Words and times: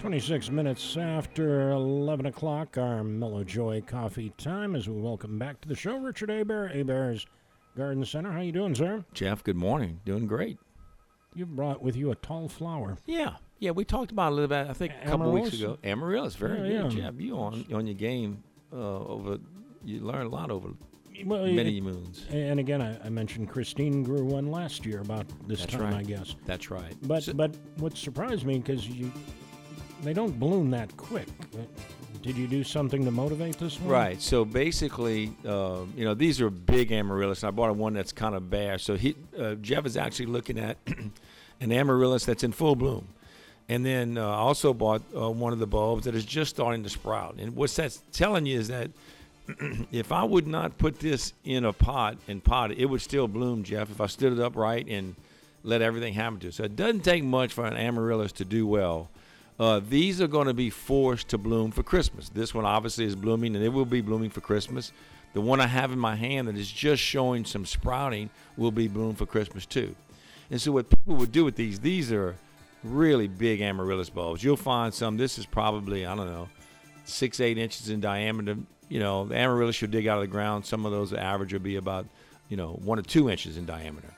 26 0.00 0.50
minutes 0.50 0.96
after 0.96 1.72
11 1.72 2.24
o'clock, 2.26 2.78
our 2.78 3.04
Mellow 3.04 3.44
Joy 3.44 3.82
coffee 3.86 4.32
time 4.38 4.74
as 4.74 4.88
we 4.88 4.98
welcome 4.98 5.38
back 5.38 5.60
to 5.60 5.68
the 5.68 5.74
show 5.74 5.98
Richard 5.98 6.30
Hebert, 6.30 6.72
Hebert's 6.74 7.26
Garden 7.76 8.04
Center. 8.06 8.32
How 8.32 8.40
you 8.40 8.50
doing, 8.50 8.74
sir? 8.74 9.04
Jeff, 9.12 9.44
good 9.44 9.56
morning. 9.58 10.00
Doing 10.06 10.26
great. 10.26 10.58
You 11.34 11.44
brought 11.44 11.82
with 11.82 11.96
you 11.96 12.10
a 12.12 12.14
tall 12.16 12.48
flower. 12.48 12.96
Yeah, 13.04 13.34
yeah. 13.58 13.72
We 13.72 13.84
talked 13.84 14.10
about 14.10 14.28
it 14.28 14.32
a 14.32 14.34
little 14.36 14.48
bit. 14.48 14.70
I 14.70 14.72
think 14.72 14.94
a 15.02 15.04
couple 15.06 15.26
Amaryllis? 15.28 15.52
weeks 15.52 15.62
ago. 15.62 15.78
Amaryllis, 15.84 16.34
very 16.34 16.72
Yeah, 16.72 16.82
good, 16.82 16.92
yeah. 16.94 17.04
Jeff. 17.10 17.20
You 17.20 17.36
on 17.38 17.66
on 17.72 17.86
your 17.86 17.94
game 17.94 18.42
uh, 18.72 18.76
over. 19.04 19.38
You 19.84 20.00
learn 20.00 20.26
a 20.26 20.28
lot 20.30 20.50
over 20.50 20.70
Well, 21.26 21.46
many 21.46 21.76
it- 21.78 21.82
moons. 21.82 22.24
and 22.30 22.58
again, 22.58 22.80
I, 22.82 22.98
I 23.04 23.10
mentioned 23.10 23.50
Christine 23.50 24.02
grew 24.02 24.24
one 24.24 24.50
last 24.50 24.84
year 24.86 25.00
about 25.00 25.26
this 25.46 25.60
That's 25.60 25.72
time, 25.72 25.82
right. 25.82 25.94
I 25.94 26.02
guess. 26.02 26.34
That's 26.46 26.70
right. 26.70 26.94
But 27.02 27.22
So- 27.24 27.34
but 27.34 27.54
what 27.76 27.96
surprised 27.96 28.44
me 28.46 28.58
because 28.58 28.88
you 28.88 29.12
they 30.02 30.12
don't 30.12 30.38
bloom 30.38 30.70
that 30.70 30.96
quick. 30.96 31.28
Uh, 31.54 31.58
Did 32.22 32.36
you 32.36 32.46
do 32.46 32.64
something 32.64 33.04
to 33.04 33.10
motivate 33.10 33.58
this 33.58 33.80
one? 33.80 33.90
Right. 33.90 34.20
So 34.20 34.44
basically, 34.44 35.32
uh, 35.46 35.82
you 35.96 36.04
know, 36.04 36.14
these 36.14 36.40
are 36.40 36.50
big 36.50 36.92
amaryllis. 36.92 37.44
I 37.44 37.50
bought 37.50 37.74
one 37.76 37.94
that's 37.94 38.12
kind 38.12 38.34
of 38.34 38.50
bare. 38.50 38.78
So 38.78 38.96
he, 38.96 39.16
uh, 39.38 39.54
Jeff 39.56 39.86
is 39.86 39.96
actually 39.96 40.26
looking 40.26 40.58
at 40.58 40.76
an 41.60 41.72
amaryllis 41.72 42.24
that's 42.24 42.44
in 42.44 42.52
full 42.52 42.76
bloom. 42.76 43.08
And 43.68 43.86
then 43.86 44.18
uh, 44.18 44.26
also 44.26 44.74
bought 44.74 45.02
uh, 45.16 45.30
one 45.30 45.52
of 45.52 45.60
the 45.60 45.66
bulbs 45.66 46.04
that 46.04 46.14
is 46.14 46.24
just 46.24 46.50
starting 46.50 46.82
to 46.82 46.90
sprout. 46.90 47.36
And 47.38 47.54
what's 47.54 47.76
that's 47.76 48.02
telling 48.12 48.44
you 48.44 48.58
is 48.58 48.68
that 48.68 48.90
if 49.92 50.10
I 50.12 50.24
would 50.24 50.46
not 50.46 50.76
put 50.76 50.98
this 50.98 51.32
in 51.44 51.64
a 51.64 51.72
pot 51.72 52.18
and 52.26 52.42
pot 52.42 52.72
it, 52.72 52.78
it 52.78 52.86
would 52.86 53.00
still 53.00 53.28
bloom, 53.28 53.62
Jeff, 53.62 53.90
if 53.90 54.00
I 54.00 54.06
stood 54.06 54.32
it 54.32 54.40
upright 54.40 54.88
and 54.88 55.14
let 55.62 55.82
everything 55.82 56.14
happen 56.14 56.40
to 56.40 56.48
it. 56.48 56.54
So 56.54 56.64
it 56.64 56.74
doesn't 56.74 57.04
take 57.04 57.22
much 57.22 57.52
for 57.52 57.64
an 57.64 57.76
amaryllis 57.76 58.32
to 58.32 58.44
do 58.44 58.66
well. 58.66 59.08
Uh, 59.60 59.78
these 59.78 60.22
are 60.22 60.26
going 60.26 60.46
to 60.46 60.54
be 60.54 60.70
forced 60.70 61.28
to 61.28 61.36
bloom 61.36 61.70
for 61.70 61.82
Christmas. 61.82 62.30
This 62.30 62.54
one 62.54 62.64
obviously 62.64 63.04
is 63.04 63.14
blooming, 63.14 63.54
and 63.54 63.62
it 63.62 63.68
will 63.68 63.84
be 63.84 64.00
blooming 64.00 64.30
for 64.30 64.40
Christmas. 64.40 64.90
The 65.34 65.42
one 65.42 65.60
I 65.60 65.66
have 65.66 65.92
in 65.92 65.98
my 65.98 66.16
hand 66.16 66.48
that 66.48 66.56
is 66.56 66.72
just 66.72 67.02
showing 67.02 67.44
some 67.44 67.66
sprouting 67.66 68.30
will 68.56 68.70
be 68.70 68.88
bloom 68.88 69.14
for 69.14 69.26
Christmas 69.26 69.66
too. 69.66 69.94
And 70.50 70.58
so 70.58 70.72
what 70.72 70.88
people 70.88 71.14
would 71.16 71.30
do 71.30 71.44
with 71.44 71.56
these, 71.56 71.78
these 71.78 72.10
are 72.10 72.36
really 72.82 73.28
big 73.28 73.60
amaryllis 73.60 74.08
bulbs. 74.08 74.42
You'll 74.42 74.56
find 74.56 74.94
some. 74.94 75.18
This 75.18 75.36
is 75.38 75.44
probably 75.44 76.06
I 76.06 76.16
don't 76.16 76.26
know, 76.26 76.48
six 77.04 77.38
eight 77.38 77.58
inches 77.58 77.90
in 77.90 78.00
diameter. 78.00 78.56
You 78.88 79.00
know, 79.00 79.26
the 79.26 79.36
amaryllis 79.36 79.82
you'll 79.82 79.90
dig 79.90 80.06
out 80.06 80.16
of 80.16 80.22
the 80.22 80.28
ground. 80.28 80.64
Some 80.64 80.86
of 80.86 80.92
those 80.92 81.12
average 81.12 81.52
will 81.52 81.60
be 81.60 81.76
about 81.76 82.06
you 82.48 82.56
know 82.56 82.80
one 82.82 82.98
or 82.98 83.02
two 83.02 83.28
inches 83.28 83.58
in 83.58 83.66
diameter. 83.66 84.08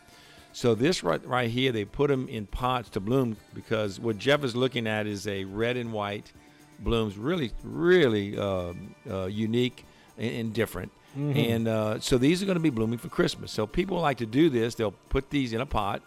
So 0.53 0.75
this 0.75 1.03
right, 1.03 1.25
right 1.27 1.51
here, 1.51 1.73
they 1.73 1.85
put 1.85 2.09
them 2.09 2.29
in 2.29 2.47
pots 2.47 2.91
to 2.91 3.01
bloom 3.01 3.37
because 3.55 3.99
what 3.99 4.19
Jeff 4.19 4.45
is 4.45 4.55
looking 4.55 4.87
at 4.87 5.07
is 5.07 5.27
a 5.27 5.45
red 5.45 5.77
and 5.77 5.93
white 5.93 6.33
blooms, 6.79 7.17
really, 7.17 7.53
really 7.63 8.37
uh, 8.37 8.73
uh, 9.11 9.27
unique 9.27 9.85
and, 10.19 10.35
and 10.35 10.53
different. 10.55 10.93
And 11.37 11.69
uh, 11.69 12.01
so 12.01 12.17
these 12.17 12.43
are 12.43 12.47
going 12.47 12.57
to 12.57 12.61
be 12.61 12.71
blooming 12.71 12.99
for 12.99 13.09
Christmas. 13.09 13.53
So 13.53 13.67
people 13.67 14.01
like 14.01 14.17
to 14.19 14.27
do 14.27 14.49
this. 14.49 14.75
They'll 14.75 14.93
put 14.93 15.29
these 15.29 15.53
in 15.53 15.61
a 15.61 15.67
pot, 15.67 16.03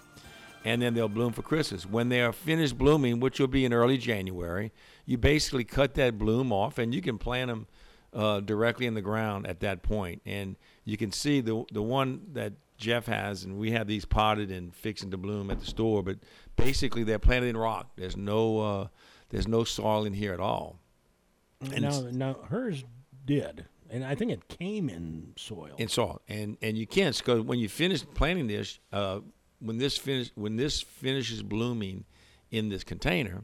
and 0.64 0.82
then 0.82 0.96
they'll 0.96 1.08
bloom 1.08 1.32
for 1.32 1.44
Christmas. 1.44 1.86
When 1.86 2.10
they 2.10 2.22
are 2.22 2.34
finished 2.34 2.76
blooming, 2.76 3.20
which 3.20 3.40
will 3.40 3.48
be 3.48 3.66
in 3.66 3.74
early 3.74 4.00
January, 4.00 4.72
you 5.06 5.20
basically 5.20 5.64
cut 5.64 5.94
that 5.96 6.18
bloom 6.18 6.52
off, 6.52 6.80
and 6.80 6.94
you 6.94 7.04
can 7.04 7.20
plant 7.20 7.50
them 7.50 7.68
uh, 8.14 8.40
directly 8.40 8.88
in 8.88 8.96
the 8.96 9.02
ground 9.02 9.46
at 9.46 9.60
that 9.60 9.84
point. 9.84 10.22
And 10.26 10.56
you 10.86 10.98
can 10.98 11.12
see 11.12 11.40
the 11.40 11.66
the 11.72 11.84
one 11.84 12.22
that 12.34 12.54
Jeff 12.78 13.06
has, 13.06 13.44
and 13.44 13.58
we 13.58 13.72
have 13.72 13.88
these 13.88 14.06
potted 14.06 14.52
and 14.52 14.74
fixing 14.74 15.12
to 15.12 15.18
bloom 15.18 15.50
at 15.50 15.60
the 15.60 15.66
store. 15.66 16.04
But 16.04 16.20
basically, 16.56 17.04
they're 17.04 17.20
planted 17.20 17.48
in 17.48 17.58
rock. 17.58 17.92
There's 17.96 18.18
no 18.18 18.60
uh, 18.60 18.88
there's 19.30 19.48
no 19.48 19.64
soil 19.64 20.06
in 20.06 20.14
here 20.14 20.34
at 20.34 20.40
all. 20.40 20.80
And 21.62 21.82
now, 21.82 22.02
now 22.12 22.34
hers 22.50 22.84
did, 23.26 23.66
and 23.90 24.04
I 24.04 24.16
think 24.16 24.32
it 24.32 24.48
came 24.48 24.90
in 24.90 25.34
soil. 25.38 25.76
in 25.78 25.88
soil, 25.88 26.22
and 26.28 26.58
and 26.62 26.78
you 26.78 26.86
can't 26.86 27.18
because 27.18 27.42
when 27.42 27.60
you 27.60 27.70
finish 27.70 28.04
planting 28.14 28.48
this, 28.48 28.80
uh, 28.92 29.20
when 29.60 29.78
this 29.78 29.98
finish 29.98 30.32
when 30.36 30.58
this 30.58 30.82
finishes 30.82 31.42
blooming 31.42 32.06
in 32.52 32.70
this 32.70 32.84
container, 32.84 33.44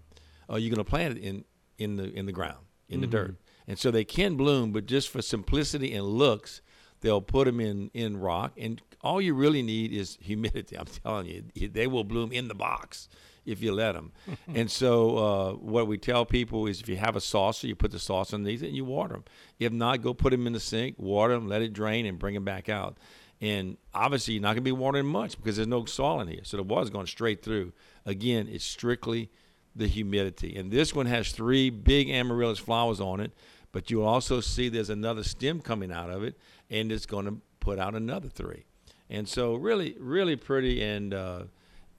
uh, 0.50 0.58
you're 0.58 0.74
going 0.74 0.84
to 0.84 0.90
plant 0.90 1.18
it 1.18 1.22
in 1.22 1.46
in 1.78 1.96
the 1.96 2.12
in 2.14 2.26
the 2.26 2.32
ground 2.32 2.60
in 2.90 3.00
the 3.00 3.08
dirt, 3.08 3.38
and 3.68 3.80
so 3.80 3.90
they 3.90 4.04
can 4.04 4.36
bloom, 4.36 4.74
but 4.74 4.86
just 4.86 5.08
for 5.08 5.22
simplicity 5.22 5.94
and 5.94 6.06
looks, 6.06 6.62
they'll 7.02 7.22
put 7.22 7.46
them 7.46 7.60
in 7.60 7.92
in 7.94 8.18
rock, 8.18 8.54
and 8.58 8.82
all 9.02 9.22
you 9.22 9.34
really 9.34 9.62
need 9.62 9.92
is 9.92 10.18
humidity. 10.22 10.78
I'm 10.78 10.86
telling 10.86 11.28
you, 11.28 11.68
they 11.68 11.88
will 11.88 12.04
bloom 12.04 12.32
in 12.32 12.48
the 12.48 12.56
box 12.56 13.10
if 13.46 13.62
you 13.62 13.74
let 13.74 13.94
them. 13.94 14.12
and 14.54 14.70
so 14.70 15.18
uh, 15.18 15.52
what 15.54 15.88
we 15.88 15.98
tell 15.98 16.26
people 16.26 16.68
is 16.68 16.80
if 16.82 16.88
you 16.88 16.98
have 16.98 17.16
a 17.16 17.22
saucer, 17.22 17.68
you 17.68 17.76
put 17.76 17.92
the 17.92 18.00
saucer 18.00 18.36
underneath 18.36 18.64
it 18.64 18.68
and 18.68 18.76
you 18.76 18.86
water 18.86 19.14
them. 19.14 19.24
If 19.60 19.72
not, 19.72 20.02
go 20.02 20.14
put 20.14 20.32
them 20.32 20.48
in 20.48 20.54
the 20.54 20.60
sink, 20.60 20.96
water 20.98 21.34
them, 21.34 21.48
let 21.48 21.62
it 21.62 21.74
drain, 21.74 22.06
and 22.06 22.20
bring 22.20 22.36
them 22.36 22.46
back 22.46 22.70
out. 22.70 22.98
And 23.42 23.78
obviously, 23.94 24.36
you're 24.36 24.42
not 24.42 24.50
going 24.50 24.58
to 24.58 24.62
be 24.62 24.72
watering 24.72 25.08
much 25.08 25.36
because 25.36 25.56
there's 25.56 25.68
no 25.68 25.86
soil 25.86 26.22
in 26.22 26.28
here. 26.28 26.42
So 26.44 26.58
the 26.58 26.64
water's 26.64 26.92
going 26.92 27.08
straight 27.08 27.44
through. 27.44 27.74
Again, 28.06 28.48
it's 28.48 28.64
strictly 28.64 29.32
the 29.76 29.88
humidity. 29.88 30.56
And 30.56 30.70
this 30.70 30.94
one 30.94 31.08
has 31.08 31.32
three 31.32 31.72
big 31.72 32.10
amaryllis 32.10 32.60
flowers 32.60 33.00
on 33.02 33.20
it, 33.20 33.32
but 33.72 33.90
you'll 33.90 34.06
also 34.06 34.42
see 34.42 34.70
there's 34.70 34.90
another 34.90 35.24
stem 35.24 35.62
coming 35.62 35.92
out 35.92 36.10
of 36.10 36.24
it, 36.24 36.38
and 36.70 36.92
it's 36.92 37.06
going 37.06 37.26
to 37.26 37.38
put 37.60 37.80
out 37.80 37.96
another 37.96 38.30
three. 38.30 38.66
And 39.10 39.28
so, 39.28 39.56
really, 39.56 39.96
really 40.00 40.36
pretty 40.36 40.82
and 40.82 41.14
uh, 41.14 41.44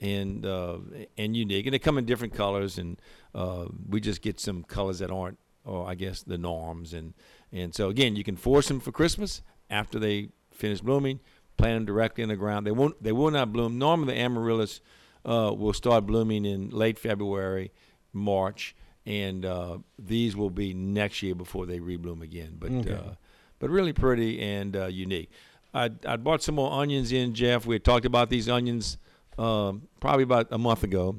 and 0.01 0.45
uh, 0.45 0.79
and 1.17 1.37
unique. 1.37 1.67
And 1.67 1.75
they 1.75 1.79
come 1.79 1.99
in 1.99 2.05
different 2.05 2.35
colors, 2.35 2.79
and 2.79 3.01
uh, 3.35 3.67
we 3.89 4.01
just 4.01 4.23
get 4.23 4.41
some 4.41 4.65
colors 4.65 4.99
that 4.99 5.11
aren't, 5.11 5.39
or 5.65 5.87
I 5.89 5.95
guess, 5.95 6.23
the 6.23 6.39
norms. 6.39 6.93
And 6.93 7.15
and 7.53 7.75
so 7.75 7.89
again, 7.89 8.17
you 8.17 8.25
can 8.25 8.37
force 8.37 8.69
them 8.69 8.81
for 8.81 8.93
Christmas 8.93 9.43
after 9.71 9.99
they 9.99 10.31
finish 10.51 10.81
blooming. 10.81 11.21
Plant 11.59 11.77
them 11.77 11.85
directly 11.85 12.23
in 12.23 12.31
the 12.31 12.37
ground. 12.37 12.67
They 12.67 12.73
won't. 12.73 13.03
They 13.03 13.13
will 13.13 13.31
not 13.31 13.53
bloom. 13.53 13.79
Normally, 13.79 14.15
the 14.15 14.21
amaryllis 14.21 14.81
uh, 15.25 15.55
will 15.57 15.75
start 15.75 16.07
blooming 16.07 16.45
in 16.45 16.71
late 16.71 16.99
February, 16.99 17.71
March, 18.13 18.75
and 19.07 19.45
uh, 19.45 19.79
these 19.99 20.37
will 20.37 20.51
be 20.51 20.75
next 20.75 21.23
year 21.23 21.35
before 21.35 21.67
they 21.67 21.79
rebloom 21.81 22.23
again. 22.23 22.57
But 22.59 22.71
Okay. 22.73 22.93
uh, 22.93 23.15
but 23.59 23.71
really 23.71 23.93
pretty 23.93 24.41
and 24.41 24.77
uh, 24.77 24.87
unique. 24.87 25.31
I 25.75 25.91
I 26.07 26.17
bought 26.17 26.43
some 26.43 26.55
more 26.57 26.73
onions 26.73 27.13
in, 27.13 27.35
Jeff. 27.35 27.65
We 27.67 27.75
had 27.77 27.85
talked 27.85 28.05
about 28.07 28.29
these 28.31 28.49
onions 28.49 28.99
um, 29.39 29.89
probably 30.01 30.25
about 30.25 30.49
a 30.51 30.59
month 30.59 30.83
ago, 30.85 31.17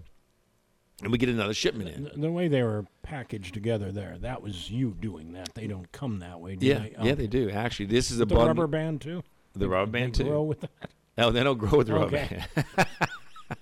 and 1.02 1.12
we 1.12 1.18
get 1.18 1.30
another 1.30 1.54
shipment 1.54 1.90
in. 1.90 2.04
the, 2.04 2.10
the 2.12 2.32
way 2.32 2.48
they 2.48 2.62
were 2.64 2.86
packaged 3.02 3.54
together 3.54 3.92
there, 3.92 4.18
that 4.20 4.42
was 4.42 4.70
you 4.70 4.96
doing 5.00 5.34
that. 5.34 5.54
They 5.56 5.68
don't 5.68 5.92
come 5.92 6.20
that 6.20 6.40
way, 6.40 6.56
do 6.56 6.68
Yeah, 6.68 6.80
they? 6.80 6.96
yeah, 7.02 7.16
they 7.16 7.28
do. 7.28 7.50
Actually, 7.50 7.88
this 7.88 8.12
is 8.12 8.18
a 8.18 8.26
The 8.26 8.28
bundle. 8.28 8.48
rubber 8.48 8.68
band 8.68 9.02
too. 9.02 9.24
the 9.56 9.68
rubber 9.68 9.92
band 9.92 10.14
they 10.16 10.24
too. 10.24 10.30
Grow 10.30 10.44
with 10.44 10.62
that. 10.62 10.70
No, 11.18 11.32
they 11.32 11.44
don't 11.44 11.58
grow 11.58 11.78
with 11.80 11.88
the 11.88 11.94
rubber 11.94 12.18
Okay. 12.18 12.44
band. 12.56 12.66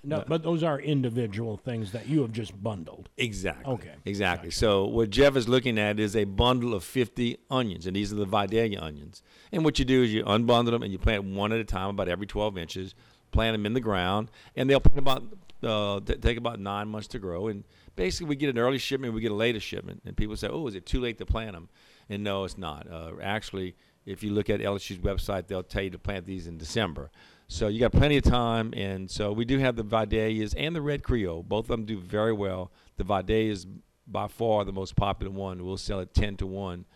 No, 0.04 0.24
but 0.26 0.42
those 0.42 0.62
are 0.64 0.80
individual 0.80 1.56
things 1.56 1.92
that 1.92 2.08
you 2.08 2.22
have 2.22 2.32
just 2.32 2.60
bundled. 2.60 3.08
Exactly. 3.16 3.72
Okay. 3.74 3.94
Exactly. 4.04 4.50
So 4.50 4.84
what 4.84 5.10
Jeff 5.10 5.36
is 5.36 5.48
looking 5.48 5.78
at 5.78 6.00
is 6.00 6.16
a 6.16 6.24
bundle 6.24 6.74
of 6.74 6.82
50 6.82 7.38
onions, 7.50 7.86
and 7.86 7.94
these 7.94 8.12
are 8.12 8.16
the 8.16 8.24
Vidalia 8.24 8.80
onions. 8.80 9.22
And 9.52 9.64
what 9.64 9.78
you 9.78 9.84
do 9.84 10.02
is 10.02 10.12
you 10.12 10.24
unbundle 10.24 10.70
them 10.72 10.82
and 10.82 10.90
you 10.92 10.98
plant 10.98 11.24
one 11.24 11.52
at 11.52 11.60
a 11.60 11.64
time, 11.64 11.90
about 11.90 12.08
every 12.08 12.26
12 12.26 12.58
inches. 12.58 12.94
Plant 13.30 13.54
them 13.54 13.64
in 13.64 13.72
the 13.72 13.80
ground, 13.80 14.30
and 14.56 14.68
they'll 14.68 14.80
take 14.80 14.98
about 14.98 15.22
uh, 15.62 16.00
t- 16.00 16.16
take 16.16 16.36
about 16.36 16.60
nine 16.60 16.88
months 16.88 17.08
to 17.08 17.18
grow. 17.18 17.48
And 17.48 17.64
basically, 17.96 18.26
we 18.26 18.36
get 18.36 18.50
an 18.50 18.58
early 18.58 18.76
shipment, 18.76 19.14
we 19.14 19.22
get 19.22 19.30
a 19.30 19.34
later 19.34 19.60
shipment, 19.60 20.02
and 20.04 20.14
people 20.14 20.36
say, 20.36 20.48
"Oh, 20.48 20.66
is 20.66 20.74
it 20.74 20.84
too 20.84 21.00
late 21.00 21.16
to 21.16 21.24
plant 21.24 21.52
them?" 21.52 21.70
And 22.10 22.22
no, 22.22 22.44
it's 22.44 22.58
not. 22.58 22.86
Uh, 22.90 23.12
actually, 23.22 23.74
if 24.04 24.22
you 24.22 24.32
look 24.32 24.50
at 24.50 24.60
LSU's 24.60 24.98
website, 24.98 25.46
they'll 25.46 25.62
tell 25.62 25.82
you 25.82 25.90
to 25.90 25.98
plant 25.98 26.26
these 26.26 26.46
in 26.46 26.58
December. 26.58 27.10
So 27.52 27.68
you 27.68 27.80
got 27.80 27.92
plenty 27.92 28.16
of 28.16 28.24
time, 28.24 28.72
and 28.74 29.10
so 29.10 29.30
we 29.30 29.44
do 29.44 29.58
have 29.58 29.76
the 29.76 29.84
Vidalias 29.84 30.54
and 30.56 30.74
the 30.74 30.80
Red 30.80 31.02
Creole. 31.02 31.42
Both 31.42 31.66
of 31.66 31.68
them 31.68 31.84
do 31.84 31.98
very 31.98 32.32
well. 32.32 32.72
The 32.96 33.04
Vidalia 33.04 33.52
is 33.52 33.66
by 34.06 34.28
far 34.28 34.64
the 34.64 34.72
most 34.72 34.96
popular 34.96 35.30
one. 35.30 35.62
We'll 35.62 35.76
sell 35.76 36.00
it 36.00 36.14
ten 36.14 36.38
to 36.38 36.46
one, 36.46 36.86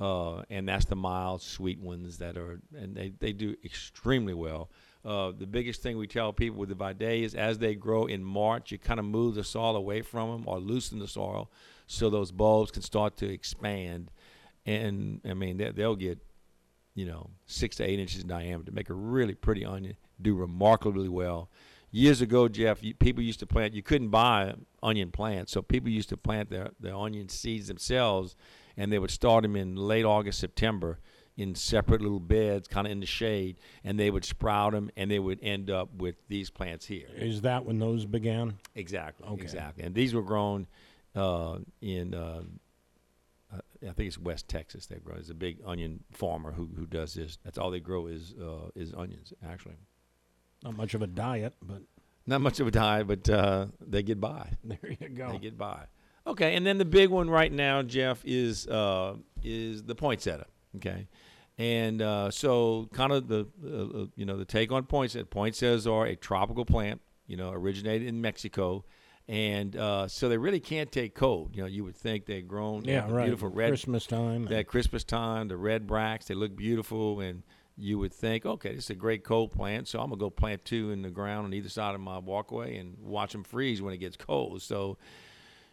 uh, 0.00 0.42
and 0.50 0.68
that's 0.68 0.86
the 0.86 0.96
mild, 0.96 1.40
sweet 1.40 1.78
ones 1.78 2.18
that 2.18 2.36
are, 2.36 2.60
and 2.76 2.96
they, 2.96 3.12
they 3.20 3.32
do 3.32 3.54
extremely 3.64 4.34
well. 4.34 4.70
Uh, 5.04 5.30
the 5.38 5.46
biggest 5.46 5.82
thing 5.82 5.96
we 5.96 6.08
tell 6.08 6.32
people 6.32 6.58
with 6.58 6.70
the 6.70 6.74
Vidalia 6.74 7.24
is 7.24 7.36
as 7.36 7.58
they 7.58 7.76
grow 7.76 8.06
in 8.06 8.24
March, 8.24 8.72
you 8.72 8.78
kind 8.78 8.98
of 8.98 9.06
move 9.06 9.36
the 9.36 9.44
soil 9.44 9.76
away 9.76 10.02
from 10.02 10.32
them 10.32 10.42
or 10.46 10.58
loosen 10.58 10.98
the 10.98 11.06
soil 11.06 11.48
so 11.86 12.10
those 12.10 12.32
bulbs 12.32 12.72
can 12.72 12.82
start 12.82 13.16
to 13.18 13.32
expand. 13.32 14.10
And 14.66 15.20
I 15.24 15.34
mean, 15.34 15.58
they, 15.58 15.70
they'll 15.70 15.94
get 15.94 16.18
you 16.94 17.06
know, 17.06 17.30
six 17.46 17.76
to 17.76 17.84
eight 17.84 17.98
inches 17.98 18.22
in 18.22 18.28
diameter 18.28 18.66
to 18.66 18.72
make 18.72 18.90
a 18.90 18.94
really 18.94 19.34
pretty 19.34 19.64
onion, 19.64 19.96
do 20.20 20.34
remarkably 20.34 21.08
well. 21.08 21.50
Years 21.90 22.22
ago, 22.22 22.48
Jeff, 22.48 22.82
you, 22.82 22.94
people 22.94 23.22
used 23.22 23.40
to 23.40 23.46
plant. 23.46 23.74
You 23.74 23.82
couldn't 23.82 24.08
buy 24.08 24.54
onion 24.82 25.10
plants, 25.10 25.52
so 25.52 25.60
people 25.60 25.90
used 25.90 26.08
to 26.08 26.16
plant 26.16 26.48
their 26.48 26.70
their 26.80 26.94
onion 26.94 27.28
seeds 27.28 27.68
themselves, 27.68 28.34
and 28.76 28.90
they 28.90 28.98
would 28.98 29.10
start 29.10 29.42
them 29.42 29.56
in 29.56 29.76
late 29.76 30.06
August, 30.06 30.38
September, 30.38 31.00
in 31.36 31.54
separate 31.54 32.00
little 32.00 32.20
beds, 32.20 32.66
kind 32.66 32.86
of 32.86 32.92
in 32.92 33.00
the 33.00 33.06
shade, 33.06 33.58
and 33.84 34.00
they 34.00 34.10
would 34.10 34.24
sprout 34.24 34.72
them, 34.72 34.90
and 34.96 35.10
they 35.10 35.18
would 35.18 35.38
end 35.42 35.70
up 35.70 35.94
with 35.94 36.16
these 36.28 36.48
plants 36.48 36.86
here. 36.86 37.08
Is 37.14 37.42
that 37.42 37.64
when 37.66 37.78
those 37.78 38.06
began? 38.06 38.54
Exactly. 38.74 39.26
Okay. 39.26 39.42
Exactly. 39.42 39.84
And 39.84 39.94
these 39.94 40.14
were 40.14 40.22
grown 40.22 40.66
uh, 41.14 41.58
in 41.82 42.14
uh, 42.14 42.42
I 43.88 43.92
think 43.92 44.08
it's 44.08 44.18
West 44.18 44.48
Texas. 44.48 44.86
They 44.86 44.96
grow. 44.96 45.14
There's 45.14 45.30
a 45.30 45.34
big 45.34 45.58
onion 45.66 46.04
farmer 46.12 46.52
who 46.52 46.68
who 46.76 46.86
does 46.86 47.14
this. 47.14 47.38
That's 47.44 47.58
all 47.58 47.70
they 47.70 47.80
grow 47.80 48.06
is 48.06 48.34
uh, 48.40 48.68
is 48.74 48.92
onions. 48.94 49.32
Actually, 49.46 49.76
Not 50.62 50.76
much 50.76 50.94
of 50.94 51.02
a 51.02 51.06
diet, 51.06 51.54
but 51.62 51.82
not 52.26 52.40
much 52.40 52.60
of 52.60 52.66
a 52.66 52.70
diet, 52.70 53.06
but 53.06 53.28
uh, 53.28 53.66
they 53.80 54.02
get 54.02 54.20
by. 54.20 54.50
there 54.64 54.78
you 55.00 55.08
go. 55.08 55.32
They 55.32 55.38
get 55.38 55.58
by. 55.58 55.84
Okay, 56.26 56.54
and 56.54 56.64
then 56.64 56.78
the 56.78 56.84
big 56.84 57.10
one 57.10 57.28
right 57.28 57.52
now, 57.52 57.82
Jeff, 57.82 58.22
is 58.24 58.66
uh, 58.68 59.16
is 59.42 59.82
the 59.82 59.94
poinsettia. 59.94 60.46
Okay, 60.76 61.08
and 61.58 62.00
uh, 62.00 62.30
so 62.30 62.88
kind 62.92 63.12
of 63.12 63.26
the 63.26 63.46
uh, 63.64 64.06
you 64.14 64.24
know 64.24 64.36
the 64.36 64.44
take 64.44 64.70
on 64.70 64.84
poinsettia. 64.84 65.26
Poinsettias 65.26 65.86
are 65.86 66.06
a 66.06 66.14
tropical 66.16 66.64
plant. 66.64 67.00
You 67.26 67.36
know, 67.36 67.50
originated 67.50 68.06
in 68.08 68.20
Mexico, 68.20 68.84
and 69.32 69.76
uh, 69.76 70.08
so 70.08 70.28
they 70.28 70.36
really 70.36 70.60
can't 70.60 70.92
take 70.92 71.14
cold. 71.14 71.56
You 71.56 71.62
know, 71.62 71.66
you 71.66 71.84
would 71.84 71.96
think 71.96 72.26
they're 72.26 72.42
grown. 72.42 72.84
yeah, 72.84 73.10
right. 73.10 73.24
Beautiful 73.24 73.48
red 73.48 73.68
Christmas 73.68 74.06
time. 74.06 74.44
that 74.46 74.66
Christmas 74.66 75.04
time, 75.04 75.48
the 75.48 75.56
red 75.56 75.86
bracts, 75.86 76.26
they 76.26 76.34
look 76.34 76.54
beautiful, 76.54 77.20
and 77.20 77.42
you 77.74 77.98
would 77.98 78.12
think, 78.12 78.44
okay, 78.44 78.74
this 78.74 78.84
is 78.84 78.90
a 78.90 78.94
great 78.94 79.24
cold 79.24 79.50
plant, 79.50 79.88
so 79.88 80.00
I'm 80.00 80.10
gonna 80.10 80.18
go 80.18 80.28
plant 80.28 80.66
two 80.66 80.90
in 80.90 81.00
the 81.00 81.08
ground 81.08 81.46
on 81.46 81.54
either 81.54 81.70
side 81.70 81.94
of 81.94 82.02
my 82.02 82.18
walkway 82.18 82.76
and 82.76 82.98
watch 83.00 83.32
them 83.32 83.42
freeze 83.42 83.80
when 83.80 83.94
it 83.94 83.98
gets 83.98 84.18
cold. 84.18 84.60
So 84.60 84.98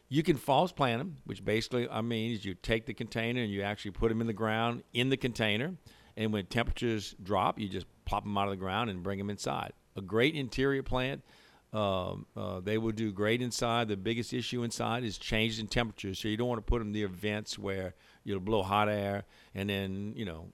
you 0.07 0.23
can 0.23 0.38
false 0.38 0.71
plant 0.71 1.00
them, 1.01 1.17
which 1.25 1.44
basically 1.44 1.89
I 1.89 2.00
mean 2.00 2.31
is 2.31 2.45
you 2.45 2.53
take 2.53 2.85
the 2.85 2.94
container 2.94 3.41
and 3.41 3.51
you 3.51 3.63
actually 3.63 3.91
put 3.91 4.07
them 4.07 4.21
in 4.21 4.27
the 4.27 4.33
ground 4.33 4.83
in 4.94 5.09
the 5.09 5.17
container, 5.17 5.75
and 6.15 6.31
when 6.31 6.45
temperatures 6.45 7.13
drop, 7.21 7.59
you 7.59 7.67
just 7.67 7.88
plop 8.06 8.23
them 8.23 8.38
out 8.38 8.47
of 8.47 8.51
the 8.51 8.57
ground 8.57 8.89
and 8.89 9.03
bring 9.03 9.17
them 9.17 9.29
inside. 9.29 9.73
A 9.97 10.01
great 10.01 10.33
interior 10.33 10.81
plant. 10.81 11.23
Um, 11.71 12.25
uh, 12.36 12.62
they 12.62 12.77
will 12.80 12.92
do 12.92 13.12
great 13.12 13.42
inside. 13.42 13.89
The 13.89 13.98
biggest 13.98 14.33
issue 14.33 14.63
inside 14.63 15.04
is 15.04 15.18
changes 15.18 15.60
in 15.60 15.68
temperature. 15.68 16.16
So 16.16 16.27
you 16.27 16.36
don't 16.36 16.48
want 16.48 16.57
to 16.57 16.69
put 16.69 16.80
them 16.80 16.92
near 16.92 17.07
vents 17.07 17.60
where 17.60 17.94
you'll 18.24 18.39
blow 18.39 18.63
hot 18.63 18.89
air, 18.89 19.25
and 19.54 19.69
then 19.69 20.13
you 20.16 20.25
know, 20.25 20.48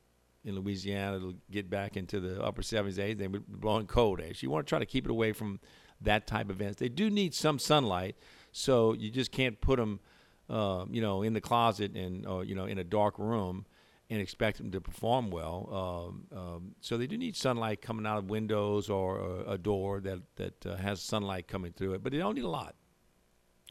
in 0.43 0.55
Louisiana 0.55 1.17
it'll 1.17 1.35
get 1.49 1.69
back 1.69 1.95
into 1.95 2.19
the 2.19 2.43
upper 2.43 2.61
70s, 2.61 2.97
80s. 2.97 3.17
Then 3.17 3.31
we're 3.31 3.41
blowing 3.47 3.87
cold 3.87 4.19
air. 4.19 4.33
So 4.33 4.39
you 4.41 4.49
want 4.49 4.67
to 4.67 4.69
try 4.69 4.79
to 4.79 4.85
keep 4.85 5.05
it 5.05 5.11
away 5.11 5.31
from 5.31 5.59
that 6.01 6.27
type 6.27 6.49
of 6.49 6.57
vents. 6.57 6.79
They 6.79 6.89
do 6.89 7.09
need 7.09 7.33
some 7.33 7.59
sunlight, 7.59 8.17
so 8.51 8.93
you 8.93 9.09
just 9.09 9.31
can't 9.31 9.59
put 9.61 9.77
them, 9.77 10.01
uh, 10.49 10.83
you 10.89 11.01
know, 11.01 11.21
in 11.21 11.33
the 11.33 11.41
closet 11.41 11.95
and 11.95 12.25
or 12.25 12.43
you 12.43 12.55
know 12.55 12.65
in 12.65 12.77
a 12.77 12.83
dark 12.83 13.17
room 13.17 13.65
and 14.09 14.21
expect 14.21 14.57
them 14.57 14.71
to 14.71 14.79
perform 14.79 15.31
well. 15.31 16.11
Um, 16.31 16.37
um, 16.37 16.75
so 16.81 16.97
they 16.97 17.07
do 17.07 17.17
need 17.17 17.35
sunlight 17.35 17.81
coming 17.81 18.05
out 18.05 18.17
of 18.17 18.29
windows 18.29 18.89
or 18.89 19.19
a, 19.19 19.53
a 19.53 19.57
door 19.57 19.99
that 20.01 20.19
that 20.35 20.65
uh, 20.65 20.75
has 20.75 21.01
sunlight 21.01 21.47
coming 21.47 21.73
through 21.73 21.93
it, 21.93 22.03
but 22.03 22.11
they 22.11 22.19
don't 22.19 22.35
need 22.35 22.43
a 22.43 22.49
lot, 22.49 22.75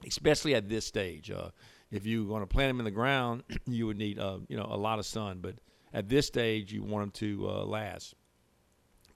especially 0.07 0.55
at 0.55 0.69
this 0.69 0.87
stage. 0.87 1.31
Uh, 1.31 1.51
if 1.91 2.05
you 2.05 2.25
want 2.27 2.43
to 2.43 2.53
plant 2.53 2.71
them 2.71 2.81
in 2.81 2.85
the 2.85 2.91
ground, 2.91 3.45
you 3.67 3.87
would 3.87 3.99
need 3.99 4.19
uh, 4.19 4.39
you 4.49 4.57
know 4.57 4.67
a 4.69 4.77
lot 4.77 4.99
of 4.99 5.07
sun, 5.07 5.39
but 5.41 5.57
at 5.93 6.09
this 6.09 6.27
stage 6.27 6.73
you 6.73 6.83
want 6.83 7.03
them 7.03 7.11
to 7.13 7.49
uh, 7.49 7.65
last. 7.65 8.15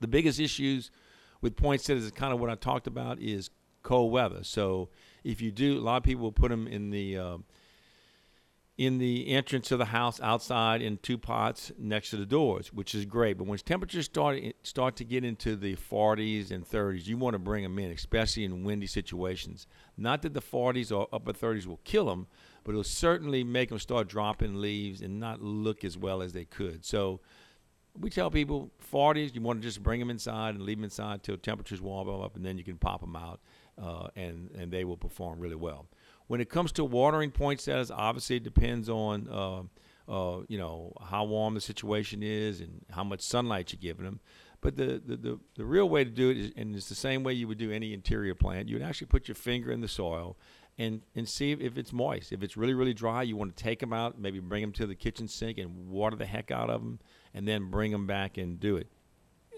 The 0.01 0.09
biggest 0.09 0.39
issues 0.39 0.93
with 1.41 1.57
poinsettias 1.57 2.05
is 2.05 2.11
kind 2.13 2.33
of 2.33 2.39
what 2.39 2.51
I 2.51 2.55
talked 2.55 2.87
about 2.87 3.19
is 3.21 3.51
cold 3.83 4.13
weather. 4.13 4.45
So 4.45 4.91
if 5.25 5.41
you 5.41 5.51
do, 5.51 5.79
a 5.79 5.81
lot 5.81 5.97
of 5.97 6.03
people 6.05 6.23
will 6.23 6.33
put 6.33 6.51
them 6.51 6.69
in 6.69 6.91
the 6.91 7.19
uh, 7.19 7.39
in 8.79 8.99
the 8.99 9.29
entrance 9.31 9.73
of 9.73 9.79
the 9.79 9.87
house 9.87 10.21
outside 10.21 10.81
in 10.81 10.97
two 10.99 11.19
pots 11.19 11.73
next 11.77 12.11
to 12.11 12.17
the 12.17 12.25
doors, 12.25 12.73
which 12.73 12.95
is 12.95 13.05
great. 13.05 13.37
But 13.37 13.49
when 13.49 13.59
temperatures 13.59 14.05
start 14.05 14.41
start 14.63 14.95
to 14.97 15.05
get 15.05 15.25
into 15.25 15.57
the 15.57 15.75
40s 15.75 16.53
and 16.53 16.65
30s, 16.65 17.09
you 17.09 17.19
want 17.19 17.35
to 17.35 17.41
bring 17.41 17.65
them 17.65 17.79
in, 17.81 17.91
especially 17.91 18.45
in 18.45 18.63
windy 18.63 18.87
situations. 18.87 19.67
Not 19.97 20.23
that 20.23 20.33
the 20.33 20.41
40s 20.41 20.97
or 20.97 21.09
upper 21.13 21.33
30s 21.33 21.67
will 21.67 21.81
kill 21.83 22.07
them, 22.07 22.29
but 22.63 22.71
it'll 22.71 22.85
certainly 22.85 23.43
make 23.43 23.71
them 23.71 23.81
start 23.81 24.09
dropping 24.09 24.61
leaves 24.61 25.01
and 25.01 25.19
not 25.19 25.43
look 25.43 25.85
as 25.85 25.99
well 25.99 26.23
as 26.23 26.33
they 26.33 26.45
could. 26.45 26.85
So 26.85 27.21
we 27.99 28.11
tell 28.11 28.31
people 28.31 28.71
40s, 28.93 29.35
you 29.35 29.41
want 29.41 29.61
to 29.61 29.67
just 29.67 29.83
bring 29.83 30.01
them 30.01 30.11
inside 30.11 30.55
and 30.55 30.63
leave 30.63 30.79
them 30.79 30.85
inside 30.85 31.23
till 31.23 31.37
temperatures 31.37 31.81
warm 31.81 32.09
up, 32.09 32.37
and 32.37 32.45
then 32.45 32.59
you 32.59 32.65
can 32.65 32.77
pop 32.77 33.01
them 33.01 33.17
out, 33.17 33.41
uh, 33.81 34.09
and 34.17 34.51
and 34.53 34.73
they 34.73 34.85
will 34.85 34.97
perform 34.97 35.41
really 35.41 35.57
well. 35.57 35.87
When 36.27 36.41
it 36.41 36.51
comes 36.51 36.73
to 36.73 36.85
watering 36.85 37.31
point 37.31 37.59
poinsettias, 37.59 37.91
obviously 37.91 38.37
it 38.37 38.45
depends 38.45 38.89
on 38.89 39.29
uh, 39.29 39.63
uh, 40.11 40.43
you 40.49 40.59
know 40.59 40.93
how 41.01 41.25
warm 41.25 41.55
the 41.55 41.61
situation 41.61 42.23
is 42.23 42.61
and 42.61 42.85
how 42.91 43.05
much 43.05 43.21
sunlight 43.21 43.73
you're 43.73 43.81
giving 43.81 44.05
them. 44.05 44.21
But 44.61 44.77
the, 44.77 45.01
the, 45.05 45.17
the, 45.17 45.41
the 45.55 45.65
real 45.65 45.89
way 45.89 46.03
to 46.03 46.11
do 46.11 46.31
it 46.31 46.37
is, 46.37 46.53
and 46.57 46.75
it's 46.75 46.89
the 46.89 46.97
same 46.97 47.23
way 47.23 47.33
you 47.33 47.47
would 47.47 47.59
do 47.59 47.71
any 47.71 47.95
interior 47.95 48.35
plant. 48.35 48.69
You 48.69 48.75
would 48.75 48.83
actually 48.83 49.07
put 49.07 49.29
your 49.29 49.37
finger 49.37 49.71
in 49.71 49.81
the 49.81 49.89
soil 49.89 50.37
and 50.79 51.03
and 51.15 51.29
see 51.29 51.53
if 51.53 51.77
it's 51.77 51.93
moist. 51.93 52.33
If 52.33 52.43
it's 52.43 52.57
really 52.57 52.75
really 52.75 52.95
dry, 52.95 53.23
you 53.23 53.37
want 53.37 53.57
to 53.57 53.63
take 53.63 53.81
them 53.81 53.93
out, 53.93 54.19
maybe 54.19 54.41
bring 54.41 54.63
them 54.63 54.73
to 54.73 54.87
the 54.87 54.95
kitchen 54.95 55.29
sink 55.29 55.59
and 55.59 55.89
water 55.89 56.17
the 56.17 56.27
heck 56.27 56.51
out 56.51 56.71
of 56.71 56.81
them, 56.81 56.99
and 57.39 57.47
then 57.47 57.71
bring 57.71 57.93
them 57.93 58.05
back 58.05 58.37
and 58.37 58.59
do 58.59 58.77
it. 58.77 58.89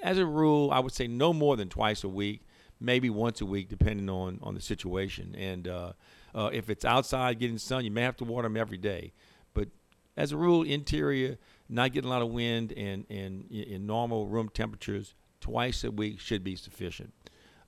As 0.02 0.18
a 0.18 0.26
rule, 0.26 0.70
I 0.70 0.80
would 0.80 0.92
say 0.92 1.08
no 1.08 1.32
more 1.32 1.56
than 1.56 1.70
twice 1.70 2.04
a 2.04 2.08
week, 2.08 2.42
maybe 2.78 3.08
once 3.08 3.40
a 3.40 3.46
week, 3.46 3.70
depending 3.70 4.10
on 4.10 4.38
on 4.42 4.54
the 4.54 4.60
situation. 4.60 5.34
And 5.34 5.66
uh, 5.66 5.92
uh, 6.34 6.50
if 6.52 6.68
it's 6.68 6.84
outside 6.84 7.38
getting 7.38 7.56
sun, 7.56 7.86
you 7.86 7.90
may 7.90 8.02
have 8.02 8.18
to 8.18 8.24
water 8.24 8.46
them 8.46 8.58
every 8.58 8.76
day. 8.76 9.14
But 9.54 9.68
as 10.14 10.32
a 10.32 10.36
rule, 10.36 10.62
interior, 10.62 11.38
not 11.70 11.92
getting 11.92 12.10
a 12.10 12.12
lot 12.12 12.20
of 12.20 12.28
wind 12.28 12.72
and 12.72 13.06
and 13.08 13.50
in 13.50 13.86
normal 13.86 14.26
room 14.26 14.50
temperatures, 14.50 15.14
twice 15.40 15.82
a 15.82 15.90
week 15.90 16.20
should 16.20 16.44
be 16.44 16.56
sufficient. 16.56 17.14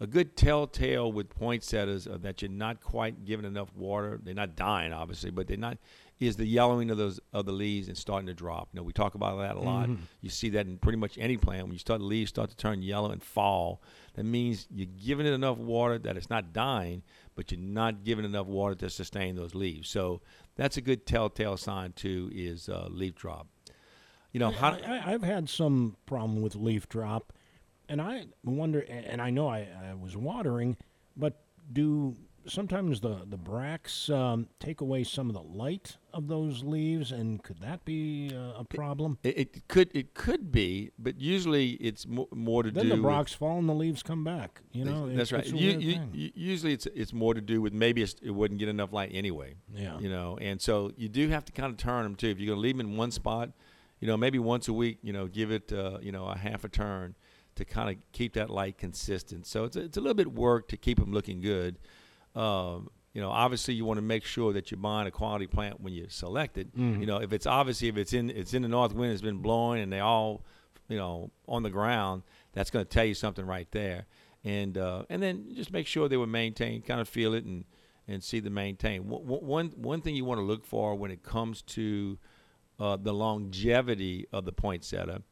A 0.02 0.06
good 0.08 0.36
telltale 0.36 1.12
with 1.12 1.30
poinsettias 1.30 2.08
are 2.08 2.18
that 2.18 2.42
you're 2.42 2.50
not 2.50 2.80
quite 2.80 3.24
giving 3.24 3.46
enough 3.46 3.72
water. 3.76 4.18
They're 4.20 4.34
not 4.34 4.56
dying, 4.56 4.92
obviously, 4.92 5.30
but 5.30 5.46
they're 5.46 5.56
not. 5.56 5.78
Is 6.18 6.34
the 6.34 6.44
yellowing 6.44 6.90
of 6.90 6.98
those 6.98 7.20
of 7.32 7.46
the 7.46 7.52
leaves 7.52 7.86
and 7.86 7.96
starting 7.96 8.26
to 8.26 8.34
drop? 8.34 8.70
You 8.72 8.80
know, 8.80 8.82
we 8.82 8.92
talk 8.92 9.14
about 9.14 9.38
that 9.38 9.54
a 9.54 9.60
lot. 9.60 9.88
Mm-hmm. 9.88 10.02
You 10.20 10.28
see 10.28 10.48
that 10.50 10.66
in 10.66 10.78
pretty 10.78 10.98
much 10.98 11.18
any 11.18 11.36
plant. 11.36 11.66
When 11.66 11.72
you 11.72 11.78
start 11.78 12.00
the 12.00 12.06
leaves 12.06 12.30
start 12.30 12.50
to 12.50 12.56
turn 12.56 12.82
yellow 12.82 13.12
and 13.12 13.22
fall, 13.22 13.80
that 14.14 14.24
means 14.24 14.66
you're 14.74 14.88
giving 15.04 15.24
it 15.24 15.34
enough 15.34 15.58
water 15.58 15.98
that 15.98 16.16
it's 16.16 16.30
not 16.30 16.52
dying, 16.52 17.04
but 17.36 17.52
you're 17.52 17.60
not 17.60 18.02
giving 18.02 18.24
enough 18.24 18.48
water 18.48 18.74
to 18.74 18.90
sustain 18.90 19.36
those 19.36 19.54
leaves. 19.54 19.88
So 19.88 20.20
that's 20.56 20.76
a 20.76 20.80
good 20.80 21.06
telltale 21.06 21.56
sign 21.56 21.92
too. 21.92 22.28
Is 22.34 22.68
uh, 22.68 22.88
leaf 22.90 23.14
drop. 23.14 23.46
You 24.32 24.40
know, 24.40 24.50
how, 24.50 24.72
I, 24.84 25.12
I've 25.12 25.22
had 25.22 25.48
some 25.48 25.96
problem 26.06 26.42
with 26.42 26.56
leaf 26.56 26.88
drop, 26.88 27.32
and 27.92 28.00
I 28.00 28.24
wonder. 28.44 28.80
And 28.80 29.20
I 29.22 29.30
know 29.30 29.46
I, 29.48 29.60
I 29.90 29.94
was 29.94 30.16
watering, 30.16 30.76
but 31.16 31.34
do 31.72 32.16
sometimes 32.44 33.00
the 33.00 33.16
the 33.28 33.36
bracts 33.36 34.10
um, 34.10 34.48
take 34.58 34.80
away 34.80 35.04
some 35.04 35.28
of 35.30 35.34
the 35.34 35.42
light 35.42 35.96
of 36.12 36.26
those 36.26 36.64
leaves, 36.64 37.12
and 37.12 37.42
could 37.42 37.58
that 37.60 37.84
be 37.84 38.32
uh, 38.34 38.60
a 38.60 38.64
problem? 38.64 39.18
It, 39.22 39.38
it 39.38 39.68
could 39.68 39.90
it 39.94 40.14
could 40.14 40.50
be, 40.50 40.90
but 40.98 41.20
usually 41.20 41.70
it's 41.88 42.06
mo- 42.06 42.28
more 42.34 42.62
to 42.64 42.70
Then 42.70 42.84
do. 42.84 42.88
the 42.88 42.94
with- 42.96 43.02
bracts 43.04 43.32
fall 43.34 43.58
and 43.58 43.68
the 43.68 43.74
leaves 43.74 44.02
come 44.02 44.24
back. 44.24 44.60
You 44.72 44.84
know, 44.84 45.06
that's 45.14 45.30
It's- 45.32 45.52
right. 45.52 45.60
You, 45.60 45.70
you, 46.12 46.30
usually 46.34 46.72
it's 46.72 46.86
it's 46.94 47.12
more 47.12 47.34
to 47.34 47.40
do 47.40 47.60
with 47.62 47.72
maybe 47.72 48.02
it 48.02 48.30
wouldn't 48.38 48.58
get 48.58 48.68
enough 48.68 48.92
light 48.92 49.10
anyway. 49.14 49.54
Yeah. 49.72 49.98
You 50.00 50.08
know, 50.10 50.38
and 50.40 50.60
so 50.60 50.90
you 50.96 51.08
do 51.08 51.28
have 51.28 51.44
to 51.44 51.52
kind 51.52 51.70
of 51.70 51.76
turn 51.76 52.02
them 52.04 52.16
too. 52.16 52.28
If 52.28 52.40
you're 52.40 52.48
going 52.48 52.58
to 52.58 52.62
leave 52.62 52.76
them 52.76 52.86
in 52.90 52.96
one 52.96 53.10
spot, 53.12 53.50
you 54.00 54.08
know, 54.08 54.16
maybe 54.16 54.38
once 54.40 54.66
a 54.66 54.72
week, 54.72 54.98
you 55.02 55.12
know, 55.12 55.28
give 55.28 55.52
it 55.52 55.72
uh, 55.72 55.98
you 56.02 56.10
know 56.10 56.26
a 56.26 56.36
half 56.36 56.64
a 56.64 56.68
turn 56.68 57.14
to 57.56 57.64
kind 57.64 57.90
of 57.90 57.96
keep 58.12 58.34
that 58.34 58.50
light 58.50 58.78
consistent. 58.78 59.46
So 59.46 59.64
it's 59.64 59.76
a, 59.76 59.80
it's 59.80 59.96
a 59.96 60.00
little 60.00 60.14
bit 60.14 60.32
work 60.32 60.68
to 60.68 60.76
keep 60.76 60.98
them 60.98 61.12
looking 61.12 61.40
good. 61.40 61.78
Um, 62.34 62.88
you 63.12 63.20
know, 63.20 63.30
obviously 63.30 63.74
you 63.74 63.84
want 63.84 63.98
to 63.98 64.02
make 64.02 64.24
sure 64.24 64.52
that 64.54 64.70
you're 64.70 64.80
buying 64.80 65.06
a 65.06 65.10
quality 65.10 65.46
plant 65.46 65.80
when 65.80 65.92
you 65.92 66.06
select 66.08 66.56
it. 66.56 66.74
Mm-hmm. 66.74 67.00
You 67.00 67.06
know, 67.06 67.18
if 67.18 67.32
it's 67.32 67.46
obviously 67.46 67.88
if 67.88 67.96
it's 67.96 68.12
in 68.12 68.30
it's 68.30 68.54
in 68.54 68.62
the 68.62 68.68
north 68.68 68.94
wind, 68.94 69.12
it's 69.12 69.22
been 69.22 69.38
blowing, 69.38 69.82
and 69.82 69.92
they 69.92 70.00
all, 70.00 70.44
you 70.88 70.96
know, 70.96 71.30
on 71.46 71.62
the 71.62 71.70
ground, 71.70 72.22
that's 72.52 72.70
going 72.70 72.84
to 72.84 72.88
tell 72.88 73.04
you 73.04 73.14
something 73.14 73.44
right 73.44 73.70
there. 73.70 74.06
And 74.44 74.78
uh, 74.78 75.04
and 75.10 75.22
then 75.22 75.52
just 75.54 75.72
make 75.72 75.86
sure 75.86 76.08
they 76.08 76.16
were 76.16 76.26
maintained, 76.26 76.86
kind 76.86 77.00
of 77.00 77.08
feel 77.08 77.34
it 77.34 77.44
and 77.44 77.64
and 78.08 78.24
see 78.24 78.40
the 78.40 78.50
maintain. 78.50 79.08
One 79.08 79.22
one 79.22 79.66
one 79.76 80.00
thing 80.00 80.16
you 80.16 80.24
want 80.24 80.38
to 80.38 80.44
look 80.44 80.64
for 80.64 80.94
when 80.94 81.10
it 81.10 81.22
comes 81.22 81.60
to 81.62 82.18
uh, 82.80 82.96
the 82.96 83.12
longevity 83.12 84.26
of 84.32 84.46
the 84.46 84.52
poinsettia 84.52 85.22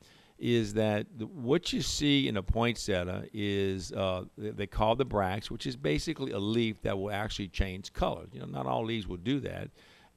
is 0.41 0.73
that 0.75 1.07
what 1.21 1.71
you 1.73 1.83
see 1.83 2.27
in 2.27 2.39
a 2.39 2.43
poinsettia 2.43 3.27
is 3.35 3.93
uh, 3.93 4.25
they, 4.39 4.67
call 4.67 4.97
the 4.97 5.05
bracts, 5.05 5.51
which 5.51 5.67
is 5.67 5.77
basically 5.77 6.33
a 6.33 6.39
leaf 6.39 6.81
that 6.83 6.99
will 6.99 7.11
actually 7.11 7.49
change 7.49 7.93
color. 7.93 8.25
You 8.33 8.41
know, 8.41 8.47
not 8.47 8.67
all 8.67 8.85
leaves 8.85 9.07
will 9.07 9.19
do 9.19 9.39
that, 9.41 9.69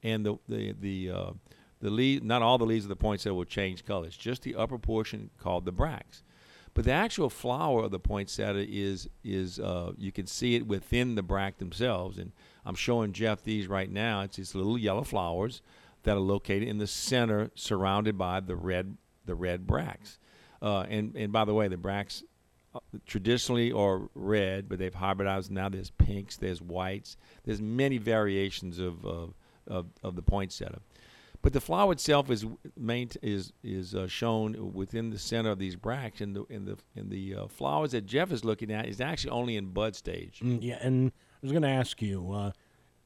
and 0.02 0.24
the 0.24 0.36
the 0.48 0.74
the 0.80 1.10
uh, 1.10 1.30
the 1.80 1.90
leaf, 1.90 2.22
not 2.22 2.40
all 2.40 2.56
the 2.56 2.64
leaves 2.64 2.86
of 2.86 2.88
the 2.88 2.96
poinsettia 2.96 3.34
will 3.34 3.44
change 3.44 3.84
color. 3.84 4.06
It's 4.06 4.16
just 4.16 4.42
the 4.42 4.54
upper 4.54 4.78
portion 4.78 5.28
called 5.38 5.66
the 5.66 5.72
bracts. 5.72 6.22
But 6.72 6.86
the 6.86 6.92
actual 6.92 7.30
flower 7.30 7.84
of 7.84 7.90
the 7.90 8.00
poinsettia 8.00 8.66
is 8.66 9.08
is 9.22 9.60
uh, 9.60 9.92
you 9.98 10.10
can 10.10 10.26
see 10.26 10.54
it 10.54 10.66
within 10.66 11.16
the 11.16 11.22
bract 11.22 11.58
themselves, 11.58 12.16
and 12.16 12.32
I'm 12.64 12.74
showing 12.74 13.12
Jeff 13.12 13.42
these 13.42 13.66
right 13.66 13.90
now. 13.90 14.22
It's 14.22 14.38
these 14.38 14.54
little 14.54 14.78
yellow 14.78 15.04
flowers 15.04 15.60
that 16.04 16.16
are 16.16 16.20
located 16.20 16.66
in 16.66 16.78
the 16.78 16.86
center, 16.86 17.50
surrounded 17.54 18.16
by 18.16 18.40
the 18.40 18.56
red 18.56 18.96
the 19.26 19.34
red 19.34 19.66
bracts. 19.66 20.18
Uh, 20.62 20.80
and 20.88 21.14
and 21.16 21.32
by 21.32 21.44
the 21.44 21.54
way, 21.54 21.68
the 21.68 21.76
bracts 21.76 22.22
uh, 22.74 22.80
traditionally 23.06 23.72
are 23.72 24.08
red, 24.14 24.68
but 24.68 24.78
they've 24.78 24.94
hybridized. 24.94 25.50
Now 25.50 25.68
there's 25.68 25.90
pinks, 25.90 26.36
there's 26.36 26.62
whites, 26.62 27.16
there's 27.44 27.60
many 27.60 27.98
variations 27.98 28.78
of 28.78 29.04
of, 29.04 29.34
of, 29.66 29.86
of 30.02 30.16
the 30.16 30.22
poinsettia. 30.22 30.80
But 31.42 31.52
the 31.52 31.60
flower 31.60 31.92
itself 31.92 32.30
is 32.30 32.46
main 32.74 33.10
is 33.20 33.52
is 33.62 33.94
uh, 33.94 34.06
shown 34.06 34.72
within 34.72 35.10
the 35.10 35.18
center 35.18 35.50
of 35.50 35.58
these 35.58 35.76
bracts, 35.76 36.22
and 36.22 36.34
the 36.34 36.46
and 36.48 36.66
the 36.66 36.78
and 36.96 37.10
the 37.10 37.34
uh, 37.34 37.46
flowers 37.48 37.90
that 37.90 38.06
Jeff 38.06 38.32
is 38.32 38.46
looking 38.46 38.72
at 38.72 38.88
is 38.88 38.98
actually 38.98 39.30
only 39.30 39.56
in 39.56 39.66
bud 39.66 39.94
stage. 39.94 40.40
Mm, 40.42 40.60
yeah, 40.62 40.78
and 40.80 41.12
I 41.12 41.38
was 41.42 41.52
going 41.52 41.62
to 41.62 41.68
ask 41.68 42.00
you. 42.00 42.32
Uh, 42.32 42.52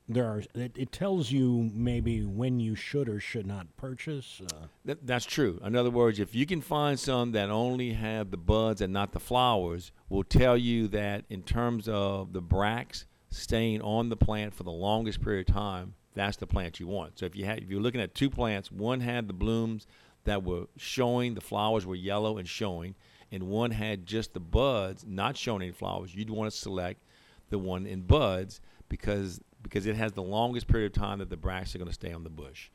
there 0.08 0.24
are 0.24 0.42
it, 0.54 0.72
it, 0.76 0.90
tells 0.90 1.30
you 1.30 1.70
maybe 1.74 2.24
when 2.24 2.60
you 2.60 2.74
should 2.74 3.08
or 3.08 3.20
should 3.20 3.46
not 3.46 3.76
purchase. 3.76 4.40
Uh. 4.42 4.66
That, 4.84 5.06
that's 5.06 5.26
true. 5.26 5.60
In 5.62 5.76
other 5.76 5.90
words, 5.90 6.18
if 6.18 6.34
you 6.34 6.46
can 6.46 6.60
find 6.60 6.98
some 6.98 7.32
that 7.32 7.50
only 7.50 7.92
have 7.92 8.30
the 8.30 8.36
buds 8.36 8.80
and 8.80 8.92
not 8.92 9.12
the 9.12 9.20
flowers, 9.20 9.92
will 10.08 10.24
tell 10.24 10.56
you 10.56 10.88
that 10.88 11.24
in 11.28 11.42
terms 11.42 11.88
of 11.88 12.32
the 12.32 12.40
bracts 12.40 13.04
staying 13.30 13.82
on 13.82 14.08
the 14.08 14.16
plant 14.16 14.54
for 14.54 14.62
the 14.62 14.70
longest 14.70 15.22
period 15.22 15.48
of 15.48 15.54
time, 15.54 15.94
that's 16.14 16.38
the 16.38 16.46
plant 16.46 16.80
you 16.80 16.86
want. 16.86 17.18
So 17.18 17.26
if 17.26 17.36
you 17.36 17.44
had 17.44 17.58
if 17.58 17.70
you're 17.70 17.82
looking 17.82 18.00
at 18.00 18.14
two 18.14 18.30
plants, 18.30 18.72
one 18.72 19.00
had 19.00 19.28
the 19.28 19.34
blooms 19.34 19.86
that 20.24 20.42
were 20.42 20.66
showing, 20.76 21.34
the 21.34 21.40
flowers 21.40 21.84
were 21.84 21.94
yellow 21.94 22.38
and 22.38 22.48
showing, 22.48 22.94
and 23.30 23.44
one 23.44 23.70
had 23.70 24.06
just 24.06 24.32
the 24.32 24.40
buds 24.40 25.04
not 25.06 25.36
showing 25.36 25.62
any 25.62 25.72
flowers, 25.72 26.14
you'd 26.14 26.30
want 26.30 26.50
to 26.50 26.56
select 26.56 27.02
the 27.50 27.58
one 27.58 27.86
in 27.86 28.02
buds 28.02 28.60
because 28.88 29.40
because 29.62 29.86
it 29.86 29.96
has 29.96 30.12
the 30.12 30.22
longest 30.22 30.66
period 30.66 30.96
of 30.96 31.00
time 31.00 31.18
that 31.18 31.30
the 31.30 31.36
bracts 31.36 31.74
are 31.74 31.78
going 31.78 31.88
to 31.88 31.94
stay 31.94 32.12
on 32.12 32.24
the 32.24 32.30
bush. 32.30 32.70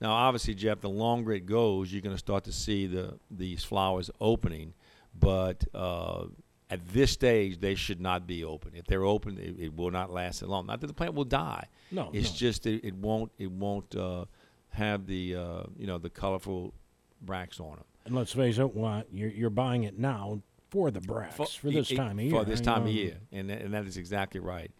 Now, 0.00 0.12
obviously, 0.12 0.54
Jeff, 0.54 0.80
the 0.80 0.88
longer 0.88 1.32
it 1.32 1.46
goes, 1.46 1.92
you're 1.92 2.02
going 2.02 2.14
to 2.14 2.18
start 2.18 2.44
to 2.44 2.52
see 2.52 2.86
the 2.86 3.18
these 3.30 3.64
flowers 3.64 4.10
opening, 4.20 4.74
but 5.18 5.64
uh, 5.74 6.26
at 6.70 6.86
this 6.88 7.10
stage, 7.10 7.60
they 7.60 7.74
should 7.74 8.00
not 8.00 8.26
be 8.26 8.44
open. 8.44 8.72
If 8.74 8.86
they're 8.86 9.04
open, 9.04 9.38
it, 9.38 9.56
it, 9.58 9.76
will 9.76 9.90
not 9.90 10.12
last 10.12 10.40
that 10.40 10.48
long. 10.48 10.66
Not 10.66 10.80
that 10.80 10.86
the 10.86 10.94
plant 10.94 11.14
will 11.14 11.24
die. 11.24 11.66
No, 11.90 12.10
it's 12.12 12.30
no. 12.30 12.36
just 12.36 12.66
it, 12.66 12.84
it, 12.84 12.94
won't 12.94 13.32
it 13.38 13.50
won't 13.50 13.94
uh, 13.96 14.26
have 14.70 15.06
the 15.06 15.34
uh, 15.34 15.62
you 15.76 15.86
know 15.86 15.98
the 15.98 16.10
colorful 16.10 16.74
bracts 17.22 17.58
on 17.58 17.76
them. 17.76 17.84
And 18.04 18.14
let's 18.14 18.32
face 18.32 18.58
it, 18.58 18.74
what 18.74 19.06
you're, 19.12 19.30
you're 19.30 19.50
buying 19.50 19.84
it 19.84 19.98
now 19.98 20.42
for 20.70 20.90
the 20.90 21.00
bracts 21.00 21.36
for, 21.36 21.46
for 21.46 21.70
this 21.70 21.88
time 21.88 22.18
of 22.18 22.24
year. 22.24 22.30
For 22.30 22.44
this 22.44 22.60
time 22.60 22.82
of 22.82 22.92
year, 22.92 23.16
and 23.32 23.50
and 23.50 23.74
that 23.74 23.86
is 23.86 23.96
exactly 23.96 24.40
right. 24.40 24.70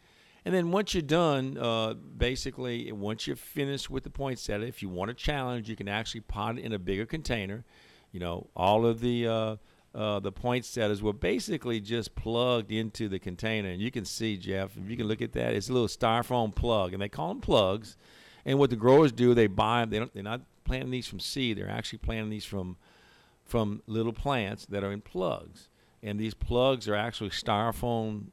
And 0.48 0.54
then 0.54 0.70
once 0.70 0.94
you're 0.94 1.02
done, 1.02 1.58
uh, 1.58 1.92
basically, 1.92 2.90
once 2.90 3.26
you're 3.26 3.36
finished 3.36 3.90
with 3.90 4.02
the 4.02 4.08
poinsettia, 4.08 4.64
if 4.64 4.80
you 4.80 4.88
want 4.88 5.10
a 5.10 5.14
challenge, 5.14 5.68
you 5.68 5.76
can 5.76 5.88
actually 5.88 6.22
pot 6.22 6.56
it 6.56 6.64
in 6.64 6.72
a 6.72 6.78
bigger 6.78 7.04
container. 7.04 7.66
You 8.12 8.20
know, 8.20 8.46
all 8.56 8.86
of 8.86 9.00
the 9.00 9.26
uh, 9.26 9.56
uh, 9.94 10.20
the 10.20 10.32
poinsettias 10.32 11.02
were 11.02 11.12
basically 11.12 11.80
just 11.80 12.14
plugged 12.14 12.72
into 12.72 13.10
the 13.10 13.18
container. 13.18 13.68
And 13.68 13.78
you 13.78 13.90
can 13.90 14.06
see, 14.06 14.38
Jeff, 14.38 14.74
if 14.74 14.88
you 14.88 14.96
can 14.96 15.06
look 15.06 15.20
at 15.20 15.32
that, 15.32 15.52
it's 15.52 15.68
a 15.68 15.72
little 15.74 15.86
styrofoam 15.86 16.54
plug, 16.54 16.94
and 16.94 17.02
they 17.02 17.10
call 17.10 17.28
them 17.28 17.42
plugs. 17.42 17.98
And 18.46 18.58
what 18.58 18.70
the 18.70 18.76
growers 18.76 19.12
do, 19.12 19.34
they 19.34 19.48
buy 19.48 19.80
them. 19.80 19.90
They 19.90 19.98
don't, 19.98 20.14
they're 20.14 20.22
not 20.22 20.40
planting 20.64 20.90
these 20.90 21.06
from 21.06 21.20
seed. 21.20 21.58
They're 21.58 21.68
actually 21.68 21.98
planting 21.98 22.30
these 22.30 22.46
from 22.46 22.78
from 23.44 23.82
little 23.86 24.14
plants 24.14 24.64
that 24.64 24.82
are 24.82 24.92
in 24.92 25.02
plugs. 25.02 25.68
And 26.02 26.18
these 26.18 26.32
plugs 26.32 26.88
are 26.88 26.94
actually 26.94 27.30
styrofoam 27.30 28.28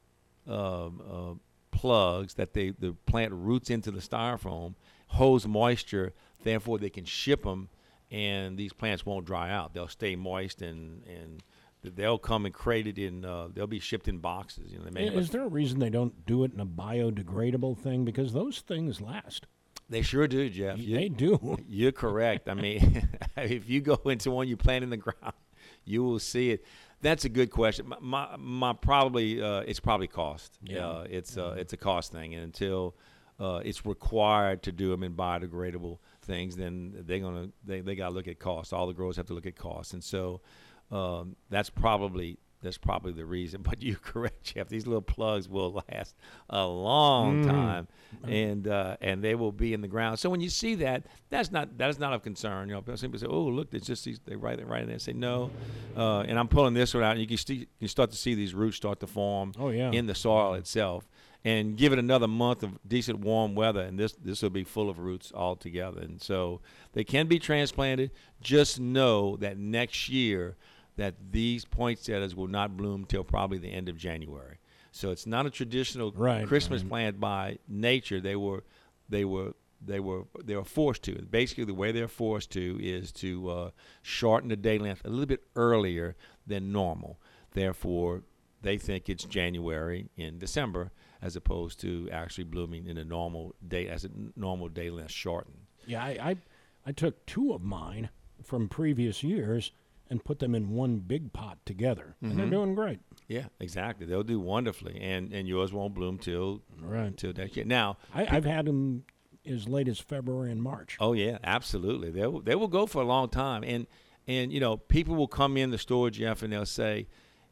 uh, 0.48 0.86
uh, 0.88 1.34
plugs 1.76 2.36
that 2.36 2.54
they 2.54 2.70
the 2.72 2.94
plant 3.06 3.34
roots 3.34 3.70
into 3.70 3.92
the 3.92 4.00
styrofoam, 4.00 4.76
holds 5.08 5.48
moisture. 5.48 6.14
Therefore, 6.44 6.80
they 6.80 6.90
can 6.90 7.06
ship 7.06 7.44
them, 7.44 7.70
and 8.10 8.58
these 8.58 8.74
plants 8.74 9.06
won't 9.06 9.26
dry 9.26 9.52
out. 9.52 9.74
They'll 9.74 9.88
stay 9.88 10.16
moist 10.16 10.62
and 10.62 11.04
and 11.06 11.44
they'll 11.84 12.18
come 12.18 12.46
and 12.46 12.54
crated 12.54 12.98
in. 12.98 13.26
Uh, 13.26 13.50
they'll 13.54 13.68
be 13.68 13.80
shipped 13.80 14.08
in 14.08 14.20
boxes. 14.20 14.72
You 14.72 14.80
know, 14.80 14.86
they 14.86 15.06
is 15.08 15.30
there 15.30 15.44
a 15.44 15.48
reason 15.48 15.80
they 15.80 15.90
don't 15.90 16.26
do 16.26 16.44
it 16.44 16.54
in 16.54 16.60
a 16.60 16.66
biodegradable 16.66 17.78
thing? 17.78 18.06
Because 18.06 18.34
those 18.34 18.62
things 18.62 19.02
last. 19.02 19.46
They 19.90 20.02
sure 20.02 20.28
do, 20.28 20.50
Jeff. 20.50 20.80
You, 20.80 20.96
they 20.96 21.10
do. 21.10 21.58
You're 21.70 21.92
correct. 21.92 22.50
I 22.50 22.56
mean, 22.56 23.08
if 23.38 23.70
you 23.70 23.82
go 23.82 24.00
into 24.06 24.32
one 24.32 24.48
you 24.48 24.58
plant 24.58 24.84
in 24.84 24.90
the 24.90 24.98
ground, 24.98 25.36
you 25.84 26.04
will 26.04 26.20
see 26.20 26.52
it. 26.52 26.66
That's 27.06 27.24
a 27.24 27.30
good 27.30 27.52
question. 27.52 27.88
My, 27.88 27.98
my, 28.02 28.36
my 28.40 28.74
probably 28.74 29.40
uh, 29.40 29.60
it's 29.60 29.80
probably 29.80 30.08
cost. 30.08 30.58
Yeah, 30.64 30.88
uh, 30.88 31.06
it's 31.08 31.38
uh, 31.38 31.54
it's 31.56 31.72
a 31.72 31.78
cost 31.78 32.12
thing, 32.12 32.34
and 32.34 32.44
until 32.44 32.96
uh, 33.40 33.62
it's 33.64 33.86
required 33.86 34.64
to 34.64 34.72
do 34.72 34.90
them 34.90 35.04
in 35.04 35.14
biodegradable 35.14 36.00
things, 36.24 36.56
then 36.56 37.04
they're 37.06 37.20
gonna 37.20 37.50
they, 37.64 37.82
they 37.82 37.94
got 37.94 38.10
to 38.10 38.16
look 38.16 38.28
at 38.28 38.40
cost. 38.40 38.74
All 38.74 38.88
the 38.88 38.94
growers 38.94 39.18
have 39.18 39.28
to 39.28 39.36
look 39.36 39.46
at 39.46 39.56
cost, 39.56 39.94
and 39.94 40.04
so 40.04 40.42
um, 40.90 41.36
that's 41.52 41.70
probably 41.70 42.40
that's 42.62 42.78
probably 42.78 43.12
the 43.12 43.26
reason. 43.26 43.62
But 43.76 43.82
you're 43.82 43.98
correct, 43.98 44.44
Jeff. 44.44 44.70
These 44.70 44.88
little 44.88 45.02
plugs 45.02 45.50
will 45.50 45.84
last 45.90 46.16
a 46.50 46.66
long 46.66 47.44
mm. 47.44 47.48
time, 47.48 47.88
and 48.28 48.68
uh, 48.68 48.98
and 49.02 49.24
they 49.24 49.36
will 49.36 49.52
be 49.52 49.74
in 49.74 49.82
the 49.82 49.88
ground. 49.88 50.20
So 50.20 50.30
when 50.30 50.42
you 50.42 50.50
see 50.50 50.76
that, 50.76 51.06
that's 51.30 51.52
not 51.52 51.78
that 51.78 51.90
is 51.90 52.00
not 52.00 52.14
of 52.14 52.22
concern. 52.22 52.70
You 52.70 52.76
know, 52.76 52.82
people 52.82 52.98
simply 52.98 53.20
say, 53.20 53.28
"Oh, 53.28 53.46
look, 53.46 53.74
it's 53.74 53.88
just 53.88 54.06
these." 54.06 54.20
They 54.26 54.36
write 54.36 54.60
it 54.60 54.68
right 54.68 54.84
in 54.84 54.90
there. 54.90 55.00
Say 55.00 55.14
no, 55.14 55.52
uh, 55.96 56.22
and 56.22 56.38
I'm 56.38 56.48
pulling 56.48 56.74
this 56.74 56.94
one 56.94 57.04
out, 57.04 57.18
and 57.18 57.22
you 57.22 57.28
can 57.28 57.56
you 57.56 57.66
can 57.80 57.88
start 57.88 58.12
to 58.12 58.18
see 58.18 58.36
these 58.36 58.54
roots 58.54 58.78
start 58.78 59.00
to 59.00 59.08
form. 59.08 59.54
Oh, 59.58 59.70
yeah. 59.70 59.92
in 59.92 60.08
the 60.08 60.16
soil 60.16 60.54
itself. 60.56 61.08
And 61.44 61.78
give 61.78 61.94
it 61.94 62.00
another 62.00 62.28
month 62.28 62.64
of 62.64 62.80
decent 62.88 63.20
warm 63.20 63.54
weather, 63.54 63.82
and 63.82 64.00
this 64.00 64.14
this 64.14 64.42
will 64.42 64.50
be 64.50 64.64
full 64.64 64.90
of 64.90 64.98
roots 64.98 65.32
altogether. 65.32 66.02
And 66.02 66.20
so 66.20 66.62
they 66.94 67.04
can 67.04 67.28
be 67.28 67.38
transplanted. 67.38 68.10
Just 68.42 68.80
know 68.80 69.36
that 69.38 69.56
next 69.56 70.10
year 70.10 70.58
that 70.98 71.16
these 71.32 71.66
poinsettias 71.66 72.36
will 72.36 72.48
not 72.48 72.78
bloom 72.78 73.06
till 73.06 73.24
probably 73.24 73.58
the 73.58 73.72
end 73.72 73.90
of 73.90 73.98
January. 73.98 74.58
So 74.92 75.12
it's 75.12 75.28
not 75.28 75.46
a 75.46 75.50
traditional 75.50 76.12
right, 76.14 76.48
Christmas 76.48 76.82
right. 76.82 76.90
plant 76.90 77.20
by 77.20 77.58
nature. 77.68 78.22
They 78.22 78.36
were, 78.36 78.64
they 79.10 79.26
were, 79.26 79.54
they 79.86 80.00
were, 80.00 80.24
they 80.44 80.56
were 80.56 80.64
forced 80.64 81.04
to. 81.04 81.22
Basically, 81.24 81.66
the 81.66 81.74
way 81.74 81.92
they're 81.92 82.08
forced 82.08 82.52
to 82.52 82.80
is 82.82 83.12
to 83.14 83.50
uh, 83.50 83.70
shorten 84.02 84.50
the 84.50 84.56
day 84.56 84.78
length 84.78 85.02
a 85.04 85.10
little 85.10 85.26
bit 85.26 85.44
earlier 85.56 86.16
than 86.48 86.72
normal. 86.72 87.20
Therefore, 87.52 88.24
they 88.62 88.78
think 88.78 89.10
it's 89.10 89.26
January 89.26 90.08
in 90.16 90.40
December 90.40 90.92
as 91.22 91.36
opposed 91.36 91.80
to 91.82 92.10
actually 92.12 92.46
blooming 92.46 92.88
in 92.88 92.98
a 92.98 93.04
normal 93.04 93.54
day 93.68 93.88
as 93.88 94.06
a 94.06 94.10
normal 94.36 94.70
day 94.70 94.90
length 94.90 95.12
shortened. 95.12 95.58
Yeah, 95.86 96.04
I, 96.04 96.10
I, 96.22 96.38
I 96.86 96.92
took 96.94 97.26
two 97.26 97.54
of 97.54 97.62
mine 97.62 98.10
from 98.44 98.70
previous 98.70 99.24
years 99.24 99.72
and 100.16 100.24
put 100.24 100.40
them 100.40 100.56
in 100.56 100.70
one 100.70 101.00
big 101.00 101.34
pot 101.34 101.58
together, 101.66 102.16
mm-hmm. 102.16 102.32
and 102.32 102.40
they're 102.40 102.46
mm-hmm. 102.46 102.56
doing 102.56 102.76
great. 102.76 103.00
Yeah, 103.28 103.48
exactly. 103.60 104.06
They'll 104.06 104.24
do 104.24 104.40
wonderfully, 104.40 104.98
and 105.02 105.34
and 105.34 105.46
yours 105.48 105.74
won't 105.74 105.94
bloom 105.94 106.18
till 106.18 106.62
right 106.80 107.16
till 107.16 107.34
next 107.34 107.58
year. 107.58 107.66
Now, 107.66 107.98
I, 108.14 108.24
have 108.24 108.46
had 108.46 108.66
them 108.66 109.04
as 109.46 109.68
late 109.68 109.90
as 109.90 110.00
February 110.00 110.52
and 110.52 110.64
March. 110.64 110.96
Oh 111.02 111.12
yeah, 111.12 111.38
absolutely. 111.44 112.12
They 112.12 112.26
will, 112.26 112.40
they 112.40 112.56
will 112.56 112.70
go 112.70 112.86
for 112.86 113.02
a 113.02 113.06
long 113.06 113.28
time, 113.28 113.64
and 113.66 113.88
and 114.26 114.54
you 114.54 114.62
know 114.62 114.78
people 114.78 115.16
will 115.16 115.28
come 115.28 115.58
in 115.58 115.72
the 115.72 115.78
store, 115.78 116.10
Jeff, 116.10 116.42
and 116.42 116.54
they'll 116.54 116.66
say, 116.66 117.08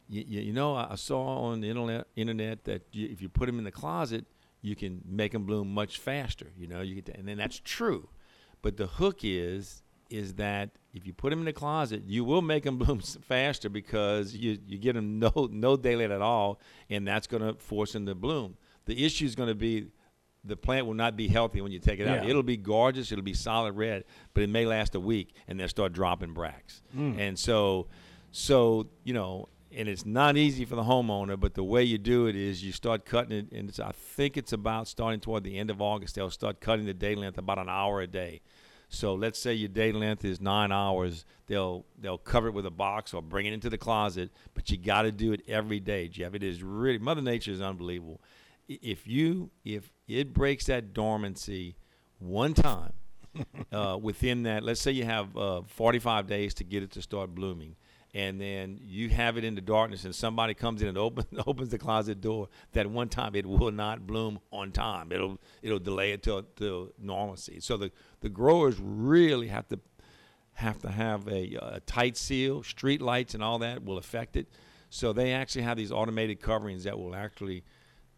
you, 0.08 0.24
you 0.24 0.54
know, 0.54 0.76
I 0.76 0.96
saw 0.96 1.44
on 1.44 1.60
the 1.60 1.70
internet 1.70 2.08
internet 2.16 2.64
that 2.64 2.84
you, 2.94 3.10
if 3.12 3.22
you 3.22 3.28
put 3.28 3.48
them 3.48 3.58
in 3.58 3.66
the 3.66 3.72
closet, 3.72 4.26
you 4.62 4.78
can 4.78 5.02
make 5.06 5.34
them 5.34 5.44
bloom 5.44 5.74
much 5.74 6.00
faster. 6.00 6.54
You 6.58 6.68
know, 6.68 6.80
you 6.80 6.96
get 6.96 7.14
and 7.14 7.28
then 7.28 7.38
that's 7.38 7.60
true, 7.60 8.08
but 8.62 8.78
the 8.78 8.88
hook 8.88 9.20
is 9.24 9.84
is 10.10 10.36
that 10.36 10.70
if 10.94 11.08
you 11.08 11.14
put 11.14 11.32
them 11.32 11.40
in 11.40 11.46
the 11.46 11.54
closet, 11.54 12.04
you 12.06 12.24
will 12.24 12.42
make 12.42 12.64
them 12.64 12.78
bloom 12.80 13.00
faster 13.00 13.70
because 13.70 14.36
you, 14.36 14.58
you 14.68 14.78
get 14.78 14.94
them 14.94 15.20
no 15.20 15.50
no 15.52 15.76
daylight 15.76 16.12
at 16.12 16.22
all, 16.22 16.60
and 16.90 17.08
that's 17.08 17.28
going 17.28 17.44
to 17.44 17.54
force 17.60 17.94
them 17.94 18.06
to 18.06 18.16
bloom. 18.16 18.56
The 18.86 19.06
issue 19.06 19.26
is 19.26 19.36
going 19.36 19.50
to 19.50 19.56
be 19.56 19.88
the 20.44 20.58
plant 20.58 20.86
will 20.86 20.94
not 20.94 21.16
be 21.16 21.28
healthy 21.28 21.62
when 21.62 21.72
you 21.72 21.80
take 21.80 22.00
it 22.00 22.08
out. 22.08 22.24
Yeah. 22.24 22.30
It'll 22.30 22.44
be 22.44 22.58
gorgeous, 22.58 23.12
it'll 23.12 23.24
be 23.24 23.34
solid 23.34 23.74
red, 23.74 24.04
but 24.34 24.44
it 24.44 24.50
may 24.50 24.66
last 24.66 24.94
a 24.94 25.00
week 25.00 25.34
and 25.48 25.60
they'll 25.60 25.70
start 25.70 25.94
dropping 25.94 26.34
bracts. 26.34 26.82
Mm. 26.96 27.18
And 27.18 27.40
so, 27.40 27.88
so 28.32 28.88
you 29.04 29.14
know, 29.14 29.48
and 29.76 29.88
it's 29.88 30.06
not 30.06 30.38
easy 30.38 30.66
for 30.66 30.76
the 30.76 30.84
homeowner, 30.84 31.40
but 31.40 31.54
the 31.54 31.64
way 31.64 31.84
you 31.84 31.98
do 31.98 32.28
it 32.28 32.36
is 32.36 32.64
you 32.64 32.72
start 32.72 33.06
cutting 33.06 33.38
it, 33.38 33.52
and 33.52 33.74
I 33.84 33.92
think 33.92 34.38
it's 34.38 34.54
about 34.54 34.88
starting 34.88 35.20
toward 35.20 35.44
the 35.44 35.58
end 35.58 35.70
of 35.70 35.82
August. 35.82 36.16
They'll 36.16 36.30
start 36.30 36.60
cutting 36.60 36.86
the 36.86 36.94
day 36.94 37.16
length 37.16 37.38
about 37.38 37.58
an 37.58 37.70
hour 37.70 38.02
a 38.02 38.08
day. 38.08 38.42
So 38.94 39.16
let's 39.16 39.40
say 39.40 39.54
your 39.54 39.70
day 39.70 39.92
length 39.92 40.24
is 40.24 40.40
nine 40.40 40.72
hours. 40.72 41.26
They'll 41.48 41.86
they'll 42.00 42.18
cover 42.20 42.50
it 42.50 42.54
with 42.54 42.66
a 42.66 42.72
box 42.72 43.14
or 43.14 43.22
bring 43.22 43.48
it 43.48 43.54
into 43.54 43.70
the 43.70 43.78
closet, 43.78 44.30
but 44.54 44.70
you 44.70 44.78
got 44.78 45.02
to 45.02 45.12
do 45.12 45.34
it 45.34 45.42
every 45.48 45.80
day, 45.80 46.08
Jeff. 46.08 46.36
It 46.36 46.44
is 46.44 46.62
really 46.62 47.00
Mother 47.00 47.22
Nature 47.22 47.52
is 47.52 47.62
unbelievable. 47.62 48.22
If 48.68 49.08
you 49.08 49.50
if 49.66 49.92
it 50.08 50.34
breaks 50.34 50.66
that 50.66 50.94
dormancy 50.94 51.76
one 52.20 52.54
time 52.54 52.94
uh, 53.72 53.98
within 54.00 54.44
that, 54.44 54.64
let's 54.64 54.80
say 54.80 54.92
you 54.92 55.06
have 55.06 55.36
uh, 55.36 55.64
45 55.64 56.28
days 56.28 56.54
to 56.56 56.64
get 56.64 56.84
it 56.84 56.92
to 56.92 57.02
start 57.02 57.34
blooming 57.34 57.76
and 58.14 58.40
then 58.40 58.80
you 58.84 59.10
have 59.10 59.38
it 59.38 59.44
in 59.44 59.56
the 59.56 59.62
darkness 59.62 60.06
and 60.06 60.14
somebody 60.14 60.54
comes 60.54 60.82
in 60.82 60.88
and 60.88 60.98
open, 60.98 61.26
opens 61.48 61.70
the 61.70 61.80
closet 61.80 62.22
door 62.22 62.48
that 62.74 62.88
one 62.88 63.10
time 63.10 63.36
it 63.36 63.46
will 63.46 63.72
not 63.72 64.06
bloom 64.06 64.40
on 64.52 64.72
time. 64.72 65.12
It'll 65.12 65.40
it'll 65.62 65.80
delay 65.80 66.12
it 66.12 66.22
till, 66.22 66.44
till 66.56 66.92
normalcy. 67.00 67.60
So 67.60 67.78
the, 67.78 67.92
the 68.22 68.30
growers 68.30 68.76
really 68.80 69.48
have 69.48 69.68
to 69.70 69.80
have 70.54 70.80
to 70.84 70.92
have 70.92 71.28
a, 71.28 71.58
a 71.62 71.80
tight 71.82 72.16
seal 72.16 72.62
street 72.62 73.02
lights 73.02 73.34
and 73.34 73.44
all 73.44 73.60
that 73.60 73.84
will 73.84 73.98
affect 73.98 74.36
it. 74.36 74.48
So 74.92 75.12
they 75.12 75.34
actually 75.34 75.64
have 75.64 75.78
these 75.78 75.92
automated 75.92 76.40
coverings 76.40 76.84
that 76.84 77.00
will 77.00 77.16
actually, 77.16 77.64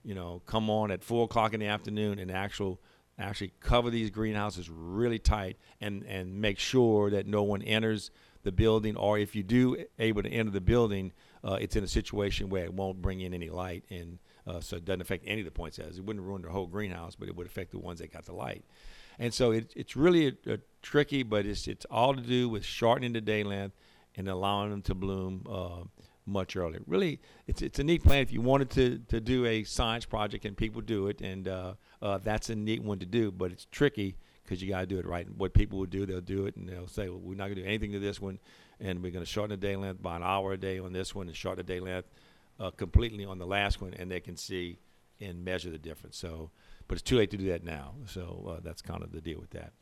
you 0.04 0.14
know, 0.14 0.42
come 0.46 0.70
on 0.70 0.92
at 0.92 1.06
four 1.06 1.24
o'clock 1.24 1.54
in 1.54 1.62
the 1.62 1.68
afternoon 1.68 2.20
and 2.20 2.30
actual 2.30 2.82
actually 3.18 3.54
cover 3.62 3.90
these 3.90 4.10
greenhouses 4.10 4.70
really 4.70 5.20
tight 5.20 5.56
and 5.80 6.04
and 6.04 6.42
make 6.42 6.60
sure 6.60 7.10
that 7.12 7.26
no 7.26 7.44
one 7.44 7.62
enters 7.62 8.12
the 8.46 8.52
building, 8.52 8.96
or 8.96 9.20
if 9.20 9.36
you 9.36 9.44
do 9.44 9.76
able 10.00 10.24
to 10.24 10.30
enter 10.30 10.52
the 10.52 10.62
building, 10.62 11.12
uh, 11.44 11.58
it's 11.60 11.76
in 11.76 11.84
a 11.84 11.88
situation 11.88 12.48
where 12.50 12.64
it 12.64 12.74
won't 12.74 13.02
bring 13.02 13.20
in 13.20 13.34
any 13.34 13.50
light, 13.50 13.84
and 13.90 14.20
uh, 14.48 14.62
so 14.62 14.78
it 14.78 14.86
doesn't 14.86 15.02
affect 15.02 15.26
any 15.28 15.42
of 15.42 15.46
the 15.46 15.52
points. 15.52 15.78
As 15.80 15.98
It 15.98 16.06
wouldn't 16.06 16.26
ruin 16.26 16.42
the 16.42 16.50
whole 16.50 16.68
greenhouse, 16.68 17.16
but 17.16 17.28
it 17.28 17.36
would 17.36 17.48
affect 17.48 17.72
the 17.72 17.80
ones 17.80 18.00
that 18.00 18.14
got 18.14 18.26
the 18.26 18.34
light. 18.34 18.64
And 19.20 19.34
so 19.34 19.52
it, 19.52 19.74
it's 19.76 19.96
really 19.96 20.28
a, 20.28 20.54
a 20.54 20.58
tricky, 20.82 21.24
but 21.24 21.46
it's 21.46 21.68
it's 21.68 21.86
all 21.92 22.16
to 22.16 22.22
do 22.22 22.48
with 22.48 22.64
shortening 22.64 23.14
the 23.14 23.22
day 23.22 23.44
length 23.44 23.76
and 24.16 24.30
allowing 24.30 24.70
them 24.70 24.82
to 24.84 24.96
bloom 24.96 25.46
uh, 25.50 25.84
much 26.26 26.56
earlier. 26.56 26.82
Really, 26.88 27.20
it's 27.48 27.62
it's 27.62 27.80
a 27.80 27.84
neat 27.84 28.04
plan. 28.04 28.20
If 28.22 28.32
you 28.32 28.42
wanted 28.42 28.70
to 28.72 29.00
to 29.10 29.20
do 29.20 29.46
a 29.46 29.64
science 29.64 30.06
project 30.06 30.46
and 30.46 30.56
people 30.56 30.82
do 30.82 31.08
it, 31.08 31.22
and 31.22 31.48
uh, 31.48 31.74
uh, 32.02 32.20
that's 32.20 32.50
a 32.50 32.56
neat 32.56 32.84
one 32.84 33.00
to 33.00 33.06
do, 33.06 33.32
but 33.32 33.52
it's 33.52 33.66
tricky 33.72 34.16
because 34.46 34.62
you 34.62 34.70
got 34.70 34.82
to 34.82 34.86
do 34.86 35.00
it 35.00 35.06
right. 35.06 35.26
And 35.26 35.38
what 35.38 35.54
people 35.54 35.80
will 35.80 35.86
do, 35.86 36.06
they'll 36.06 36.22
do 36.22 36.46
it, 36.46 36.56
and 36.56 36.70
they'll 36.70 36.88
say, 36.88 37.10
well, 37.10 37.20
we're 37.20 37.36
not 37.36 37.46
going 37.46 37.56
to 37.56 37.62
do 37.64 37.68
anything 37.68 37.92
to 37.94 38.00
this 38.00 38.22
one, 38.22 38.40
and 38.80 39.02
we're 39.02 39.12
going 39.12 39.26
to 39.26 39.30
shorten 39.30 39.60
the 39.60 39.68
day 39.68 39.76
length 39.76 40.02
by 40.02 40.16
an 40.16 40.24
hour 40.24 40.54
a 40.54 40.58
day 40.58 40.80
on 40.80 40.94
this 40.94 41.16
one, 41.16 41.28
and 41.28 41.36
shorten 41.36 41.66
the 41.66 41.74
day 41.74 41.80
length 41.80 42.10
uh, 42.60 42.72
completely 42.72 43.26
on 43.26 43.38
the 43.38 43.46
last 43.46 43.82
one, 43.82 43.94
and 43.94 44.10
they 44.10 44.20
can 44.20 44.38
see 44.38 44.78
and 45.20 45.44
measure 45.44 45.70
the 45.70 45.78
difference. 45.78 46.18
So, 46.18 46.52
but 46.88 46.96
it's 46.96 47.02
too 47.02 47.18
late 47.18 47.32
to 47.32 47.38
do 47.38 47.48
that 47.50 47.64
now. 47.64 47.94
So 48.06 48.56
uh, 48.56 48.60
that's 48.64 48.82
kind 48.82 49.02
of 49.02 49.12
the 49.12 49.22
deal 49.22 49.40
with 49.40 49.52
that. 49.52 49.74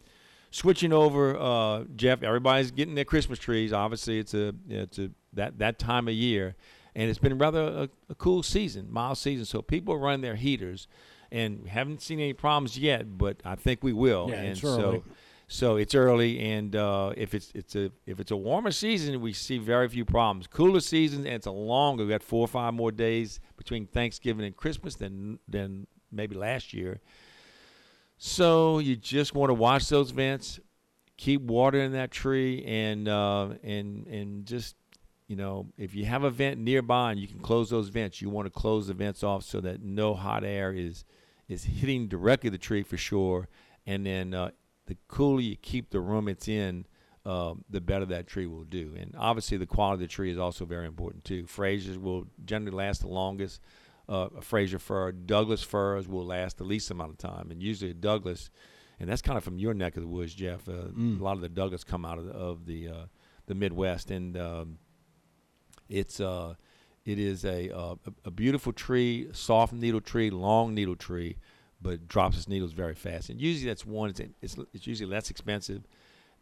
Switching 0.51 0.93
over, 0.93 1.36
uh, 1.36 1.86
Jeff. 1.96 2.22
Everybody's 2.22 2.70
getting 2.72 2.93
their 2.93 3.05
Christmas 3.05 3.39
trees. 3.39 3.74
Obviously, 3.74 4.20
it's 4.20 4.36
a 4.36 4.53
it's 4.70 5.00
a 5.00 5.10
that 5.34 5.58
that 5.58 5.79
time 5.79 6.08
of 6.08 6.13
year, 6.13 6.55
and 6.96 7.10
it's 7.10 7.17
been 7.17 7.39
rather 7.39 7.62
a, 7.62 7.89
a 8.10 8.15
cool 8.15 8.43
season, 8.43 8.88
mild 8.91 9.17
season. 9.17 9.46
So 9.46 9.63
people 9.63 9.96
are 9.96 9.98
running 9.98 10.22
their 10.22 10.36
heaters 10.36 10.88
and 11.34 11.68
haven't 11.68 12.02
seen 12.02 12.20
any 12.20 12.34
problems 12.34 12.78
yet, 12.78 13.18
but 13.18 13.38
I 13.44 13.56
think 13.56 13.84
we 13.84 13.92
will. 13.92 14.28
Yeah, 14.30 14.36
and 14.36 14.48
it's 14.50 14.62
so, 14.62 14.82
early. 14.82 15.04
so 15.48 15.75
it's 15.78 15.96
early, 15.96 16.40
and 16.40 16.75
uh, 16.75 17.12
if 17.18 17.34
it's 17.34 17.52
it's 17.56 17.75
a 17.75 17.92
if 18.06 18.20
it's 18.20 18.32
a 18.32 18.38
warmer 18.38 18.72
season, 18.72 19.20
we 19.20 19.34
see 19.34 19.58
very 19.58 19.90
few 19.90 20.06
problems. 20.06 20.46
Cooler 20.48 20.80
seasons, 20.80 21.25
and 21.25 21.34
it's 21.34 21.48
a 21.48 21.52
longer. 21.52 22.04
We 22.04 22.12
got 22.12 22.24
four 22.24 22.42
or 22.42 22.48
five 22.48 22.75
more 22.75 22.92
days 22.92 23.40
between 23.58 23.88
Thanksgiving 23.88 24.46
and 24.46 24.56
Christmas 24.56 24.96
than 24.96 25.40
than 25.48 25.88
maybe 26.12 26.36
last 26.36 26.72
year. 26.72 27.02
So 28.18 28.78
you 28.78 28.96
just 28.96 29.34
want 29.34 29.50
to 29.50 29.56
watch 29.56 29.90
those 29.90 30.12
vents, 30.12 30.60
keep 31.18 31.42
watering 31.42 31.94
that 31.94 32.12
tree, 32.12 32.63
and 32.63 33.08
uh, 33.08 33.50
and 33.63 34.06
and 34.06 34.46
just 34.46 34.75
you 35.28 35.36
know, 35.36 35.68
if 35.80 35.96
you 35.96 36.06
have 36.06 36.24
a 36.24 36.30
vent 36.30 36.60
nearby 36.60 37.12
and 37.12 37.20
you 37.20 37.28
can 37.28 37.40
close 37.40 37.72
those 37.72 37.90
vents, 37.90 38.22
you 38.22 38.30
want 38.30 38.46
to 38.46 38.52
close 38.52 38.86
the 38.86 38.94
vents 38.94 39.24
off 39.24 39.44
so 39.44 39.60
that 39.62 39.82
no 39.82 40.13
hot 40.13 40.44
air 40.44 40.72
is 40.72 41.06
is 41.47 41.63
hitting 41.65 42.07
directly 42.07 42.50
the 42.50 42.57
tree 42.57 42.83
for 42.83 42.97
sure. 42.97 43.47
And 43.85 44.05
then 44.05 44.33
uh, 44.33 44.51
the 44.88 44.97
cooler 45.07 45.41
you 45.41 45.55
keep 45.55 45.89
the 45.89 46.00
room 46.00 46.27
it's 46.27 46.47
in, 46.47 46.85
uh, 47.25 47.53
the 47.69 47.81
better 47.81 48.05
that 48.05 48.27
tree 48.27 48.47
will 48.47 48.63
do. 48.65 48.93
And 48.97 49.15
obviously, 49.17 49.57
the 49.57 49.65
quality 49.65 49.95
of 50.03 50.09
the 50.09 50.13
tree 50.13 50.31
is 50.31 50.38
also 50.38 50.65
very 50.65 50.85
important 50.85 51.23
too. 51.23 51.43
Frasers 51.43 51.97
will 51.97 52.27
generally 52.45 52.75
last 52.75 53.01
the 53.01 53.07
longest. 53.07 53.62
Uh, 54.09 54.27
a 54.38 54.41
Fraser 54.41 54.79
fir, 54.79 55.13
Douglas 55.13 55.63
firs 55.63 56.09
will 56.09 56.25
last 56.25 56.57
the 56.57 56.65
least 56.65 56.91
amount 56.91 57.12
of 57.12 57.17
time, 57.17 57.50
and 57.51 57.63
usually 57.63 57.91
a 57.91 57.93
Douglas, 57.93 58.50
and 59.00 59.09
that's 59.09 59.21
kind 59.21 59.38
of 59.38 59.45
from 59.45 59.57
your 59.57 59.73
neck 59.73 59.95
of 59.95 60.03
the 60.03 60.09
woods, 60.09 60.33
Jeff. 60.33 60.67
Uh, 60.67 60.89
Mm. 60.93 61.21
A 61.21 61.23
lot 61.23 61.38
of 61.38 61.41
the 61.41 61.47
Douglas 61.47 61.85
come 61.85 62.03
out 62.03 62.17
of 62.17 62.25
the, 62.25 62.33
of 62.33 62.65
the 62.65 62.89
uh, 62.89 63.05
the 63.45 63.55
Midwest, 63.55 64.12
and 64.12 64.35
um, 64.38 64.77
it's 65.88 66.19
uh, 66.19 66.55
it 67.05 67.19
is 67.19 67.43
a, 67.43 67.69
uh, 67.75 67.95
a 68.24 68.31
beautiful 68.31 68.72
tree, 68.72 69.27
soft 69.33 69.74
needle 69.74 70.01
tree, 70.01 70.29
long 70.29 70.74
needle 70.74 70.95
tree, 70.95 71.38
but 71.81 72.07
drops 72.07 72.38
its 72.38 72.48
needles 72.48 72.72
very 72.72 72.95
fast. 72.95 73.29
And 73.29 73.41
usually 73.41 73.67
that's 73.67 73.86
one. 73.86 74.10
It's 74.10 74.21
it's, 74.41 74.58
it's 74.73 74.88
usually 74.88 75.10
less 75.10 75.30
expensive. 75.30 75.84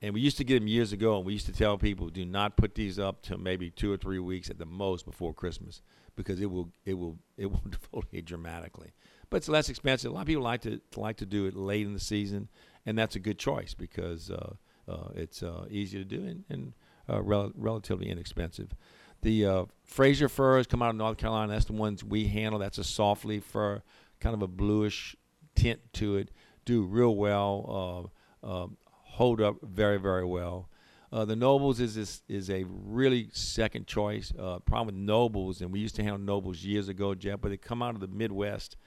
And 0.03 0.13
we 0.13 0.21
used 0.21 0.37
to 0.37 0.43
get 0.43 0.59
them 0.59 0.67
years 0.67 0.93
ago, 0.93 1.17
and 1.17 1.25
we 1.25 1.33
used 1.33 1.45
to 1.45 1.51
tell 1.51 1.77
people 1.77 2.09
do 2.09 2.25
not 2.25 2.57
put 2.57 2.73
these 2.75 2.97
up 2.97 3.21
till 3.21 3.37
maybe 3.37 3.69
two 3.69 3.91
or 3.91 3.97
three 3.97 4.19
weeks 4.19 4.49
at 4.49 4.57
the 4.57 4.65
most 4.65 5.05
before 5.05 5.33
Christmas, 5.33 5.81
because 6.15 6.39
it 6.39 6.49
will 6.49 6.71
it 6.85 6.95
will 6.95 7.17
it 7.37 7.51
will 7.51 7.63
defoliate 7.67 8.25
dramatically. 8.25 8.93
But 9.29 9.37
it's 9.37 9.49
less 9.49 9.69
expensive. 9.69 10.11
A 10.11 10.13
lot 10.13 10.21
of 10.21 10.27
people 10.27 10.43
like 10.43 10.61
to 10.61 10.81
like 10.95 11.17
to 11.17 11.25
do 11.25 11.45
it 11.45 11.55
late 11.55 11.85
in 11.85 11.93
the 11.93 11.99
season, 11.99 12.49
and 12.85 12.97
that's 12.97 13.15
a 13.15 13.19
good 13.19 13.39
choice 13.39 13.73
because 13.73 14.29
uh, 14.29 14.53
uh, 14.87 15.09
it's 15.15 15.41
uh, 15.41 15.65
easy 15.69 15.97
to 15.97 16.05
do 16.05 16.23
and, 16.23 16.43
and 16.49 16.73
uh, 17.09 17.21
rel- 17.21 17.51
relatively 17.55 18.09
inexpensive. 18.09 18.75
The 19.21 19.45
uh, 19.45 19.65
Fraser 19.83 20.29
firs 20.29 20.67
come 20.67 20.81
out 20.81 20.89
of 20.89 20.95
North 20.95 21.17
Carolina. 21.17 21.53
That's 21.53 21.65
the 21.65 21.73
ones 21.73 22.03
we 22.03 22.27
handle. 22.27 22.59
That's 22.59 22.77
a 22.77 22.83
soft 22.83 23.25
leaf 23.25 23.43
fir, 23.43 23.81
kind 24.19 24.33
of 24.33 24.41
a 24.41 24.47
bluish 24.47 25.15
tint 25.55 25.79
to 25.93 26.17
it. 26.17 26.29
Do 26.65 26.83
real 26.83 27.15
well. 27.15 28.11
Uh, 28.43 28.63
uh, 28.63 28.67
hold 28.89 29.41
up 29.41 29.57
very 29.61 29.97
very 29.97 30.25
well. 30.25 30.69
Uh, 31.13 31.25
the 31.25 31.35
nobles 31.35 31.79
is 31.79 31.97
is, 31.97 32.23
is 32.29 32.49
a 32.49 32.63
really 32.67 33.29
second 33.33 33.85
choice. 33.85 34.31
Uh, 34.39 34.59
problem 34.59 34.87
with 34.87 34.95
nobles, 34.95 35.61
and 35.61 35.71
we 35.71 35.79
used 35.79 35.95
to 35.95 36.03
handle 36.03 36.19
nobles 36.19 36.63
years 36.63 36.87
ago, 36.87 37.13
Jeff, 37.13 37.41
but 37.41 37.49
they 37.49 37.57
come 37.57 37.81
out 37.81 37.95
of 37.95 38.01
the 38.01 38.07
Midwest. 38.07 38.77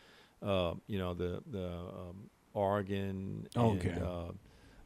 Uh, 0.43 0.75
you 0.87 0.99
know 0.99 1.15
the 1.15 1.43
the 1.51 1.67
um, 1.67 2.31
Oregon 2.55 3.47
and 3.55 4.03
uh, 4.03 4.25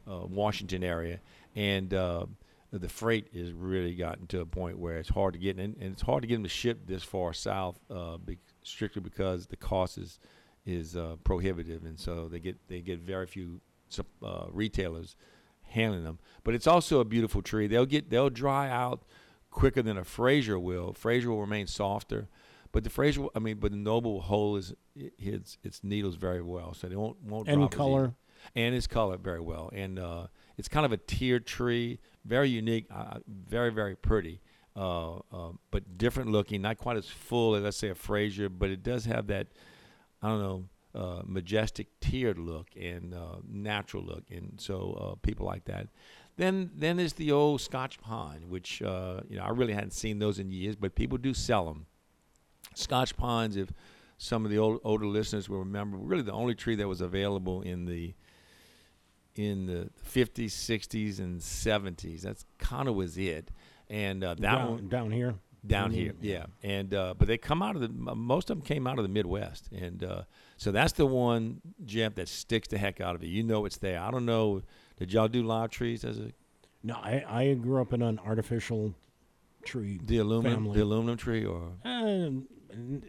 uh, 0.07 0.25
Washington 0.25 0.83
area, 0.83 1.21
and 1.55 1.93
uh, 1.93 2.25
the 2.71 2.89
freight 2.89 3.27
is 3.33 3.51
really 3.51 3.95
gotten 3.95 4.27
to 4.27 4.41
a 4.41 4.45
point 4.45 4.77
where 4.77 4.97
it's 4.97 5.09
hard 5.09 5.33
to 5.33 5.39
get, 5.39 5.57
and, 5.57 5.75
and 5.77 5.93
it's 5.93 6.01
hard 6.03 6.21
to 6.21 6.27
get 6.27 6.35
them 6.35 6.43
to 6.43 6.49
ship 6.49 6.81
this 6.85 7.03
far 7.03 7.33
south, 7.33 7.79
uh, 7.89 8.17
be, 8.17 8.37
strictly 8.63 9.01
because 9.01 9.47
the 9.47 9.57
cost 9.57 9.97
is 9.97 10.19
is 10.65 10.95
uh, 10.95 11.15
prohibitive, 11.23 11.83
and 11.85 11.99
so 11.99 12.27
they 12.27 12.39
get 12.39 12.57
they 12.67 12.81
get 12.81 12.99
very 12.99 13.25
few 13.25 13.61
uh, 14.23 14.45
retailers 14.51 15.15
handling 15.63 16.03
them. 16.03 16.19
But 16.43 16.53
it's 16.53 16.67
also 16.67 16.99
a 16.99 17.05
beautiful 17.05 17.41
tree. 17.41 17.65
They'll 17.67 17.85
get 17.87 18.09
they'll 18.09 18.29
dry 18.29 18.69
out 18.69 19.03
quicker 19.49 19.81
than 19.81 19.97
a 19.97 20.03
Fraser 20.03 20.59
will. 20.59 20.93
Fraser 20.93 21.29
will 21.31 21.41
remain 21.41 21.65
softer, 21.65 22.27
but 22.71 22.83
the 22.83 22.89
Fraser, 22.91 23.25
I 23.35 23.39
mean, 23.39 23.57
but 23.57 23.71
the 23.71 23.77
Noble 23.77 24.13
will 24.13 24.21
hold 24.21 24.57
his 24.57 24.73
its 25.17 25.57
its 25.63 25.83
needles 25.83 26.15
very 26.15 26.43
well, 26.43 26.75
so 26.75 26.87
they 26.87 26.95
won't 26.95 27.23
won't 27.23 27.47
And 27.47 27.61
drop 27.61 27.71
color. 27.71 28.13
and 28.53 28.75
its 28.75 28.85
color 28.85 29.17
very 29.17 29.41
well, 29.41 29.71
and 29.73 29.97
uh, 29.97 30.27
it's 30.57 30.67
kind 30.67 30.85
of 30.85 30.91
a 30.91 30.97
tiered 30.97 31.47
tree, 31.47 31.99
very 32.25 32.49
unique, 32.49 32.85
uh, 32.93 33.19
very 33.27 33.71
very 33.71 33.95
pretty. 33.95 34.41
Uh, 34.75 35.17
uh, 35.33 35.51
but 35.71 35.97
different 35.97 36.31
looking, 36.31 36.61
not 36.61 36.77
quite 36.77 36.95
as 36.95 37.09
full 37.09 37.55
as 37.55 37.63
let's 37.63 37.77
say 37.77 37.89
a 37.89 37.95
Fraser, 37.95 38.47
but 38.49 38.69
it 38.69 38.81
does 38.83 39.05
have 39.05 39.27
that 39.27 39.47
I 40.21 40.27
don't 40.27 40.41
know, 40.41 40.63
uh, 40.95 41.21
majestic 41.25 41.87
tiered 41.99 42.37
look 42.37 42.67
and 42.79 43.13
uh, 43.13 43.37
natural 43.47 44.03
look, 44.03 44.23
and 44.31 44.59
so 44.59 44.97
uh, 44.99 45.15
people 45.21 45.45
like 45.45 45.65
that. 45.65 45.87
Then 46.37 46.71
then 46.75 46.97
there's 46.97 47.13
the 47.13 47.31
old 47.31 47.61
Scotch 47.61 47.99
pine, 47.99 48.49
which 48.49 48.81
uh, 48.81 49.21
you 49.29 49.37
know 49.37 49.43
I 49.43 49.49
really 49.49 49.73
hadn't 49.73 49.93
seen 49.93 50.19
those 50.19 50.39
in 50.39 50.51
years, 50.51 50.75
but 50.75 50.95
people 50.95 51.17
do 51.17 51.33
sell 51.33 51.65
them. 51.65 51.85
Scotch 52.75 53.17
pines, 53.17 53.55
if 53.57 53.73
some 54.17 54.45
of 54.45 54.51
the 54.51 54.57
old, 54.57 54.79
older 54.83 55.05
listeners 55.05 55.49
will 55.49 55.59
remember, 55.59 55.97
really 55.97 56.23
the 56.23 56.31
only 56.31 56.55
tree 56.55 56.75
that 56.75 56.87
was 56.87 57.01
available 57.01 57.61
in 57.61 57.85
the 57.85 58.13
in 59.35 59.65
the 59.67 59.89
50s, 60.05 60.47
60s, 60.47 61.19
and 61.19 61.39
70s. 61.39 62.21
That's 62.21 62.45
kind 62.57 62.87
of 62.87 62.95
was 62.95 63.17
it, 63.17 63.49
and 63.89 64.23
uh, 64.23 64.33
that 64.35 64.41
down, 64.41 64.69
one 64.71 64.87
down 64.89 65.11
here. 65.11 65.35
down 65.65 65.91
here 65.91 66.13
yeah 66.21 66.45
and 66.63 66.93
uh, 66.93 67.13
but 67.17 67.27
they 67.27 67.37
come 67.37 67.61
out 67.61 67.75
of 67.75 67.81
the 67.81 67.89
most 67.89 68.49
of 68.49 68.57
them 68.57 68.65
came 68.65 68.87
out 68.87 68.97
of 68.97 69.03
the 69.03 69.09
midwest 69.09 69.67
and 69.73 70.03
uh, 70.03 70.21
so 70.57 70.71
that's 70.71 70.93
the 70.93 71.05
one 71.05 71.59
jeff 71.85 72.15
that 72.15 72.29
sticks 72.29 72.67
the 72.69 72.77
heck 72.77 73.01
out 73.01 73.13
of 73.15 73.23
you 73.23 73.29
you 73.29 73.43
know 73.43 73.65
it's 73.65 73.77
there 73.77 73.99
i 73.99 74.09
don't 74.09 74.25
know 74.25 74.61
did 74.97 75.11
y'all 75.11 75.27
do 75.27 75.43
live 75.43 75.69
trees 75.69 76.05
as 76.05 76.17
a 76.19 76.31
No, 76.83 76.93
I, 76.95 77.23
I 77.27 77.53
grew 77.55 77.81
up 77.81 77.91
in 77.91 78.01
an 78.01 78.19
artificial 78.25 78.93
tree. 79.65 79.99
the 80.03 80.19
aluminum 80.19 80.63
Family. 80.63 80.77
the 80.77 80.83
aluminum 80.85 81.17
tree 81.17 81.43
or 81.45 81.73
Uh, 81.83 82.29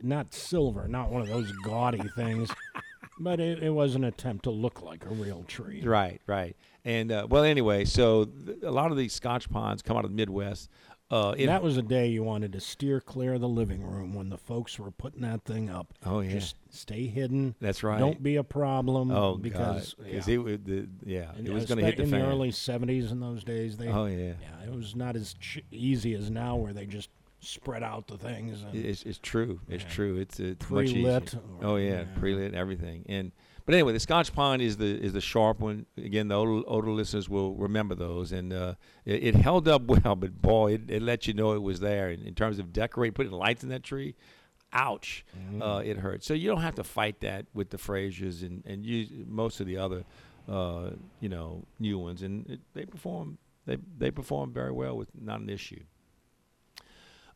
not 0.02 0.34
silver, 0.34 0.88
not 0.88 1.10
one 1.10 1.22
of 1.22 1.28
those 1.28 1.52
gaudy 1.64 2.00
things, 2.16 2.50
but 3.20 3.38
it, 3.38 3.62
it 3.62 3.70
was 3.70 3.94
an 3.94 4.02
attempt 4.04 4.44
to 4.44 4.50
look 4.50 4.82
like 4.82 5.04
a 5.04 5.08
real 5.10 5.44
tree. 5.46 5.82
right 5.82 6.20
right 6.26 6.56
and 6.84 7.12
uh, 7.12 7.26
well 7.30 7.44
anyway 7.44 7.84
so 7.84 8.24
th- 8.24 8.58
a 8.62 8.70
lot 8.70 8.90
of 8.90 8.96
these 8.96 9.12
scotch 9.12 9.48
pines 9.50 9.82
come 9.82 9.96
out 9.96 10.04
of 10.04 10.10
the 10.10 10.16
midwest 10.16 10.68
uh, 11.12 11.34
it, 11.36 11.46
that 11.46 11.60
was 11.60 11.76
a 11.76 11.82
day 11.82 12.06
you 12.06 12.22
wanted 12.22 12.52
to 12.52 12.60
steer 12.60 13.00
clear 13.00 13.34
of 13.34 13.40
the 13.40 13.48
living 13.48 13.82
room 13.82 14.14
when 14.14 14.28
the 14.28 14.38
folks 14.38 14.78
were 14.78 14.92
putting 14.92 15.22
that 15.22 15.44
thing 15.44 15.68
up. 15.68 15.92
oh 16.06 16.20
yeah 16.20 16.30
Just 16.30 16.54
stay 16.70 17.08
hidden. 17.08 17.56
that's 17.60 17.82
right 17.82 17.98
Don't 17.98 18.22
be 18.22 18.36
a 18.36 18.44
problem. 18.44 19.10
oh 19.10 19.34
because 19.36 19.94
God. 19.94 20.06
yeah. 20.06 20.18
it, 20.46 20.64
the, 20.64 20.88
yeah 21.04 21.32
And 21.36 21.48
it 21.48 21.52
was 21.52 21.64
going 21.64 21.78
to 21.78 21.84
hit 21.84 21.96
the 21.96 22.04
in 22.04 22.10
fan 22.10 22.20
the 22.20 22.26
early 22.26 22.50
'70s. 22.52 23.10
In 23.10 23.18
those 23.18 23.42
days, 23.42 23.76
they 23.76 23.88
oh 23.88 24.06
yeah 24.06 24.34
yeah, 24.40 24.64
it 24.64 24.72
was 24.72 24.94
not 24.94 25.16
as 25.16 25.34
ch- 25.34 25.64
easy 25.72 26.14
as 26.14 26.30
now, 26.30 26.54
where 26.54 26.72
they 26.72 26.86
just 26.86 27.10
spread 27.40 27.82
out 27.82 28.06
the 28.06 28.18
things 28.18 28.62
and 28.62 28.74
It's, 28.74 29.02
it's 29.02 29.18
true. 29.18 29.60
It's 29.68 29.84
Yeah. 29.84 29.90
true. 29.90 30.16
It's 30.18 30.38
it's 30.38 30.68
much 30.70 30.86
easier. 30.86 31.20
pre-lit. 31.20 31.34
or- 31.34 31.66
Oh 31.66 31.76
yeah, 31.76 32.04
pre-lit 32.18 32.54
everything. 32.54 33.04
And 33.08 33.32
but 33.66 33.74
anyway, 33.74 33.92
the 33.92 34.00
Scotch 34.00 34.32
pine 34.32 34.60
is 34.60 34.76
the 34.78 35.00
is 35.00 35.12
the 35.12 35.20
sharp 35.20 35.60
one. 35.60 35.86
Again, 35.96 36.28
the 36.28 36.34
older, 36.34 36.66
older 36.66 36.90
listeners 36.90 37.28
will 37.28 37.54
remember 37.54 37.94
those, 37.94 38.32
and 38.32 38.52
uh, 38.52 38.74
it, 39.04 39.22
it, 39.22 39.34
held 39.36 39.68
up 39.68 39.82
well. 39.86 40.16
But 40.16 40.42
boy, 40.42 40.74
it, 40.74 40.90
it 40.90 41.02
let 41.02 41.26
you 41.26 41.34
know 41.34 41.52
it 41.52 41.62
was 41.62 41.80
there. 41.80 42.10
In, 42.10 42.22
in 42.22 42.34
terms 42.34 42.58
of 42.58 42.72
decorating, 42.72 43.14
putting 43.14 43.32
lights 43.32 43.62
in 43.62 43.68
that 43.68 43.82
tree, 43.82 44.16
ouch, 44.72 45.24
mm-hmm. 45.38 45.62
uh, 45.62 45.80
it 45.80 45.98
hurt. 45.98 46.24
So 46.24 46.34
you 46.34 46.48
don't 46.48 46.62
have 46.62 46.74
to 46.76 46.84
fight 46.84 47.20
that 47.20 47.46
with 47.54 47.70
the 47.70 47.76
Frasers 47.76 48.42
and 48.42 48.64
and 48.66 48.84
use 48.84 49.08
most 49.26 49.60
of 49.60 49.66
the 49.66 49.76
other, 49.76 50.04
uh, 50.48 50.90
you 51.20 51.28
know, 51.28 51.64
new 51.78 51.98
ones, 51.98 52.22
and 52.22 52.48
it, 52.50 52.60
they 52.74 52.86
perform 52.86 53.38
they 53.66 53.76
they 53.98 54.10
perform 54.10 54.52
very 54.52 54.72
well 54.72 54.96
with 54.96 55.08
not 55.20 55.40
an 55.40 55.48
issue. 55.48 55.82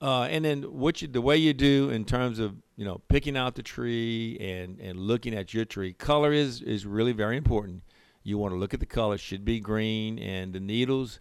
Uh, 0.04 0.24
and 0.24 0.44
then 0.44 0.62
what 0.64 1.00
you, 1.00 1.08
the 1.08 1.22
way 1.22 1.34
you 1.34 1.54
do 1.54 1.88
in 1.88 2.04
terms 2.04 2.38
of 2.38 2.54
you 2.76 2.84
know 2.84 3.00
picking 3.08 3.38
out 3.38 3.54
the 3.54 3.62
tree 3.62 4.36
and 4.38 4.78
and 4.78 4.98
looking 4.98 5.34
at 5.34 5.54
your 5.54 5.64
tree, 5.64 5.94
color 5.94 6.30
is 6.30 6.60
is 6.60 6.84
really 6.84 7.12
very 7.12 7.38
important. 7.38 7.82
You 8.22 8.36
want 8.36 8.52
to 8.52 8.58
look 8.58 8.74
at 8.74 8.80
the 8.80 8.86
color; 8.86 9.16
should 9.16 9.46
be 9.46 9.60
green, 9.60 10.18
and 10.18 10.52
the 10.52 10.60
needles. 10.60 11.20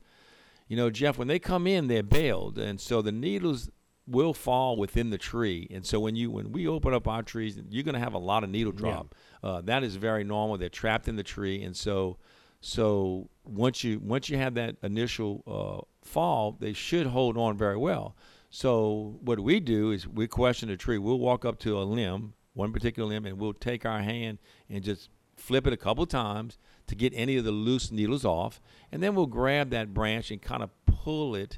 You 0.67 0.76
know, 0.76 0.89
Jeff, 0.89 1.17
when 1.17 1.30
they 1.30 1.39
come 1.39 1.65
in, 1.65 1.88
they're 1.88 2.04
baled, 2.04 2.58
and 2.58 2.82
so 2.82 3.02
the 3.02 3.13
needles 3.13 3.69
will 4.06 4.34
fall 4.34 4.76
within 4.76 5.12
the 5.12 5.17
tree. 5.17 5.65
And 5.72 5.86
so 5.86 6.02
when 6.02 6.17
you 6.17 6.30
when 6.30 6.52
we 6.52 6.67
open 6.67 6.93
up 6.93 7.08
our 7.08 7.24
trees, 7.24 7.58
you're 7.69 7.84
going 7.84 7.93
to 7.93 8.02
have 8.02 8.15
a 8.15 8.17
lot 8.19 8.43
of 8.43 8.50
needle 8.50 8.74
drop. 8.74 9.15
Yeah. 9.41 9.50
Uh, 9.50 9.62
that 9.62 9.84
is 9.84 9.96
very 9.96 10.26
normal. 10.26 10.58
They're 10.58 10.67
trapped 10.67 11.08
in 11.08 11.15
the 11.15 11.24
tree, 11.24 11.63
and 11.63 11.74
so 11.74 12.17
so 12.60 13.30
once 13.46 13.86
you 13.86 14.00
once 14.00 14.30
you 14.30 14.38
have 14.38 14.56
that 14.56 14.76
initial 14.84 15.41
uh, 15.48 15.86
fall, 16.06 16.58
they 16.60 16.74
should 16.74 17.08
hold 17.08 17.38
on 17.38 17.58
very 17.58 17.78
well. 17.78 18.17
So 18.56 19.18
what 19.22 19.39
we 19.39 19.60
do 19.60 19.89
is 19.89 20.08
we 20.08 20.28
question 20.28 20.70
a 20.70 20.78
tree. 20.78 21.00
We'll 21.00 21.18
walk 21.18 21.44
up 21.44 21.58
to 21.62 21.76
a 21.76 21.82
limb, 21.82 22.36
one 22.54 22.72
particular 22.72 23.10
limb, 23.10 23.26
and 23.26 23.39
we'll 23.39 23.54
take 23.54 23.84
our 23.84 24.04
hand 24.04 24.38
and 24.70 24.84
just 24.84 25.10
flip 25.36 25.66
it 25.66 25.74
a 25.74 25.78
couple 25.78 26.06
times 26.06 26.60
to 26.86 26.94
get 26.94 27.13
any 27.16 27.36
of 27.38 27.46
the 27.46 27.52
loose 27.52 27.89
needles 27.89 28.24
off, 28.24 28.62
and 28.92 29.02
then 29.02 29.16
we'll 29.16 29.26
grab 29.26 29.72
that 29.72 29.92
branch 29.92 30.30
and 30.30 30.39
kind 30.39 30.62
of 30.62 30.70
pull 30.86 31.34
it, 31.34 31.58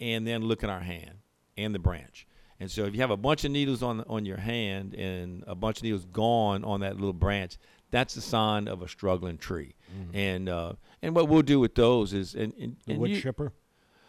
and 0.00 0.26
then 0.26 0.40
look 0.40 0.64
at 0.64 0.70
our 0.70 0.80
hand 0.80 1.18
and 1.58 1.74
the 1.74 1.78
branch. 1.78 2.26
And 2.58 2.70
so 2.70 2.84
if 2.84 2.94
you 2.94 3.02
have 3.02 3.10
a 3.10 3.18
bunch 3.18 3.44
of 3.44 3.50
needles 3.50 3.82
on 3.82 4.00
on 4.08 4.24
your 4.24 4.38
hand 4.38 4.94
and 4.94 5.44
a 5.46 5.54
bunch 5.54 5.76
of 5.76 5.82
needles 5.82 6.06
gone 6.06 6.64
on 6.64 6.80
that 6.80 6.94
little 6.94 7.12
branch, 7.12 7.58
that's 7.90 8.16
a 8.16 8.22
sign 8.22 8.66
of 8.66 8.80
a 8.80 8.88
struggling 8.88 9.36
tree. 9.36 9.74
Mm-hmm. 9.94 10.16
And 10.16 10.48
uh, 10.48 10.72
and 11.02 11.14
what 11.14 11.28
we'll 11.28 11.42
do 11.42 11.60
with 11.60 11.74
those 11.74 12.14
is 12.14 12.34
and, 12.34 12.54
and, 12.58 12.76
and 12.88 12.98
wood 12.98 13.10
you, 13.10 13.20
chipper. 13.20 13.52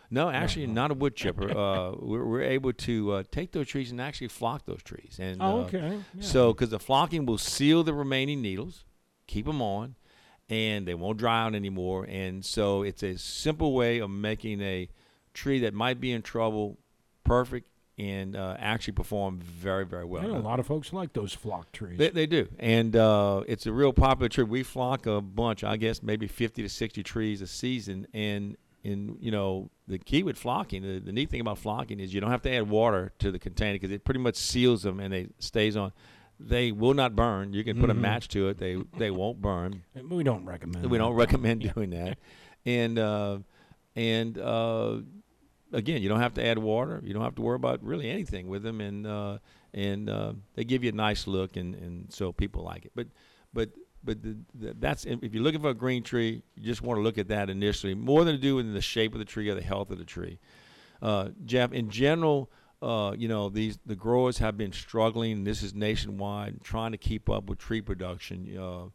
No, 0.10 0.30
actually, 0.30 0.68
not 0.68 0.92
a 0.92 0.94
wood 0.94 1.16
chipper. 1.16 1.50
uh, 1.58 1.92
we're, 1.98 2.26
we're, 2.26 2.42
able 2.44 2.74
to 2.74 3.12
uh, 3.12 3.24
take 3.32 3.52
those 3.52 3.68
trees 3.68 3.92
and 3.92 4.00
actually 4.00 4.28
flock 4.28 4.66
those 4.66 4.84
trees. 4.84 5.18
And 5.20 5.42
oh, 5.42 5.46
uh, 5.46 5.64
okay. 5.64 6.00
Yeah. 6.14 6.22
So, 6.22 6.54
because 6.54 6.70
the 6.70 6.80
flocking 6.80 7.26
will 7.26 7.38
seal 7.38 7.84
the 7.84 7.94
remaining 7.94 8.42
needles, 8.42 8.86
keep 9.28 9.46
them 9.46 9.62
on, 9.62 9.96
and 10.50 10.88
they 10.88 10.94
won't 10.94 11.18
dry 11.18 11.44
out 11.44 11.56
anymore. 11.56 12.06
And 12.10 12.46
so, 12.46 12.84
it's 12.84 13.04
a 13.04 13.18
simple 13.18 13.74
way 13.74 14.00
of 14.00 14.10
making 14.10 14.62
a 14.62 14.90
tree 15.34 15.60
that 15.60 15.74
might 15.74 16.00
be 16.00 16.12
in 16.12 16.22
trouble 16.22 16.78
perfect 17.24 17.68
and 17.98 18.36
uh, 18.36 18.56
actually 18.60 18.94
perform 18.94 19.40
very, 19.40 19.86
very 19.86 20.06
well. 20.06 20.24
Yeah, 20.24 20.38
a 20.38 20.40
lot 20.40 20.60
of 20.60 20.68
folks 20.68 20.92
like 20.92 21.14
those 21.14 21.34
flock 21.34 21.72
trees. 21.72 21.98
They, 21.98 22.10
they 22.10 22.26
do, 22.26 22.48
and 22.60 22.96
uh, 22.96 23.44
it's 23.48 23.66
a 23.66 23.72
real 23.72 23.94
popular 23.94 24.28
tree. 24.28 24.44
We 24.44 24.64
flock 24.64 25.06
a 25.06 25.22
bunch, 25.22 25.64
I 25.64 25.78
guess, 25.78 26.04
maybe 26.04 26.28
fifty 26.28 26.62
to 26.62 26.70
sixty 26.70 27.04
trees 27.04 27.42
a 27.42 27.48
season, 27.48 28.08
and 28.14 28.58
and 28.86 29.18
you 29.20 29.32
know 29.32 29.70
the 29.88 29.98
key 29.98 30.24
with 30.24 30.38
flocking 30.38 30.82
the, 30.82 31.00
the, 31.00 31.12
neat 31.12 31.30
thing 31.30 31.42
about 31.42 31.58
flocking 31.58 32.00
is 32.00 32.14
you 32.14 32.22
don't 32.22 32.32
have 32.32 32.42
to 32.44 32.52
add 32.52 32.70
water 32.70 33.12
to 33.20 33.32
the 33.32 33.40
container 33.40 33.74
because 33.74 33.92
it 33.92 34.04
pretty 34.04 34.20
much 34.20 34.36
seals 34.36 34.84
them 34.84 35.00
and 35.00 35.14
they 35.14 35.28
stays 35.40 35.76
on. 35.76 35.92
They 36.40 36.72
will 36.72 36.94
not 36.94 37.16
burn. 37.16 37.54
You 37.54 37.64
can 37.64 37.80
put 37.80 37.90
mm-hmm. 37.90 38.00
a 38.00 38.02
match 38.02 38.28
to 38.30 38.50
it. 38.50 38.58
They 38.58 38.78
they 38.98 39.10
won't 39.10 39.42
burn. 39.42 39.84
We 40.10 40.24
don't 40.24 40.46
recommend 40.46 40.90
we 40.90 40.98
don't 40.98 41.14
recommend 41.14 41.72
doing 41.74 41.92
that. 41.92 42.18
And 42.66 43.00
uh, 43.00 43.40
and 43.96 44.38
uh, 44.38 44.98
again 45.72 46.02
you 46.02 46.10
don't 46.10 46.20
have 46.20 46.34
to 46.36 46.46
add 46.46 46.60
water. 46.60 47.02
You 47.04 47.14
don't 47.14 47.24
have 47.24 47.36
to 47.36 47.42
worry 47.42 47.56
about 47.56 47.84
really 47.84 48.10
anything 48.10 48.48
with 48.48 48.64
them. 48.64 48.82
And 48.82 49.08
uh, 49.08 49.38
and 49.74 50.10
uh, 50.10 50.34
they 50.56 50.64
give 50.64 50.84
you 50.84 50.90
a 50.90 50.96
nice 50.96 51.26
look 51.28 51.56
and 51.58 51.74
and 51.76 52.14
so 52.14 52.32
people 52.32 52.64
like 52.64 52.86
it. 52.86 52.92
But 52.96 53.08
but 53.54 53.70
but 54.06 54.22
the, 54.22 54.38
the, 54.54 54.76
that's 54.80 55.06
if 55.06 55.34
you're 55.34 55.44
looking 55.44 55.62
for 55.62 55.70
a 55.70 55.74
green 55.74 56.04
tree, 56.04 56.44
you 56.56 56.64
just 56.64 56.82
want 56.82 56.98
to 56.98 57.02
look 57.02 57.18
at 57.18 57.28
that 57.30 57.50
initially, 57.50 57.96
more 57.96 58.24
than 58.24 58.36
to 58.36 58.42
do 58.42 58.56
with 58.56 58.72
the 58.74 58.82
shape 58.82 59.14
of 59.14 59.20
the 59.20 59.26
tree 59.26 59.50
or 59.50 59.56
the 59.56 59.62
health 59.62 59.90
of 59.90 59.98
the 59.98 60.06
tree. 60.06 60.40
Uh, 61.02 61.30
Jeff, 61.46 61.74
in 61.74 61.90
general, 61.90 62.50
uh, 62.82 63.14
you 63.18 63.28
know 63.28 63.50
these 63.50 63.80
the 63.86 63.96
growers 63.96 64.38
have 64.38 64.58
been 64.58 64.72
struggling. 64.72 65.44
This 65.44 65.64
is 65.64 65.74
nationwide, 65.74 66.64
trying 66.64 66.92
to 66.92 66.98
keep 66.98 67.30
up 67.30 67.50
with 67.50 67.58
tree 67.58 67.82
production. 67.82 68.58
Uh, 68.58 68.86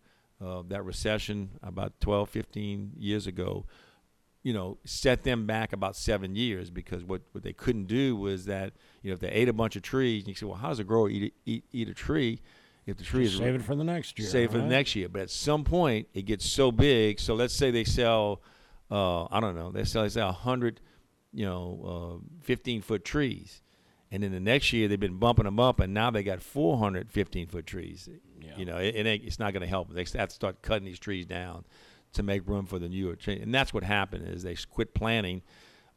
uh 0.43 0.63
that 0.69 0.85
recession 0.85 1.51
about 1.63 2.01
12, 2.01 2.29
15 2.31 2.93
years 2.97 3.27
ago, 3.27 3.67
you 4.43 4.53
know, 4.53 4.79
set 4.85 5.23
them 5.25 5.47
back 5.47 5.73
about 5.73 5.97
seven 5.97 6.35
years 6.35 6.71
because 6.71 7.05
what, 7.05 7.23
what 7.33 7.45
they 7.45 7.53
couldn't 7.53 7.87
do 7.87 8.17
was 8.17 8.47
that 8.47 8.73
you 9.03 9.11
know 9.11 9.15
if 9.15 9.21
they 9.21 9.31
ate 9.31 9.49
a 9.49 9.53
bunch 9.53 9.77
of 9.77 9.83
trees, 9.83 10.27
you 10.27 10.35
say, 10.35 10.47
well, 10.47 10.57
how 10.57 10.69
does 10.69 10.79
a 10.79 10.85
grower 10.85 11.11
eat 11.11 11.35
eat, 11.45 11.65
eat 11.73 11.89
a 11.89 11.95
tree? 11.95 12.41
If 12.91 12.97
the 12.97 13.05
tree 13.05 13.25
Just 13.25 13.35
is 13.35 13.41
save 13.41 13.55
it 13.55 13.63
for 13.63 13.77
the 13.77 13.85
next 13.85 14.19
year. 14.19 14.29
Save 14.29 14.51
it 14.51 14.53
for 14.53 14.59
the 14.59 14.67
next 14.67 14.97
year. 14.97 15.09
But 15.09 15.23
at 15.23 15.31
some 15.31 15.65
point, 15.65 16.09
it 16.13 16.23
gets 16.23 16.45
so 16.45 16.73
big. 16.73 17.21
So 17.21 17.35
let's 17.35 17.55
say 17.55 17.71
they 17.71 17.85
sell, 17.85 18.43
uh, 18.91 19.25
I 19.25 19.41
don't 19.41 19.55
know, 19.55 19.71
they 19.71 19.85
sell, 19.85 20.03
they 20.03 20.09
sell 20.09 20.33
hundred, 20.33 20.81
you 21.33 21.47
know, 21.47 22.21
uh, 22.21 22.27
fifteen 22.43 22.83
foot 22.83 23.05
trees, 23.05 23.63
and 24.11 24.23
then 24.23 24.33
the 24.33 24.41
next 24.41 24.73
year 24.73 24.89
they've 24.89 24.99
been 24.99 25.19
bumping 25.19 25.45
them 25.45 25.61
up, 25.61 25.79
and 25.79 25.95
now 25.95 26.11
they 26.11 26.23
got 26.23 26.43
415 26.43 27.47
foot 27.47 27.67
trees. 27.67 28.09
Yeah. 28.41 28.57
You 28.57 28.65
know, 28.65 28.79
it, 28.79 28.95
it 28.95 29.07
it's 29.07 29.39
not 29.39 29.53
going 29.53 29.63
to 29.63 29.69
help. 29.69 29.91
They 29.91 30.05
have 30.19 30.29
to 30.29 30.35
start 30.35 30.63
cutting 30.63 30.85
these 30.85 30.99
trees 30.99 31.27
down 31.27 31.65
to 32.15 32.25
make 32.25 32.49
room 32.49 32.67
for 32.67 32.81
the 32.81 32.89
newer 32.89 33.15
trees, 33.15 33.41
and 33.41 33.55
that's 33.55 33.73
what 33.73 33.85
happened 33.85 34.27
is 34.29 34.43
they 34.43 34.57
quit 34.69 34.95
planting 34.95 35.43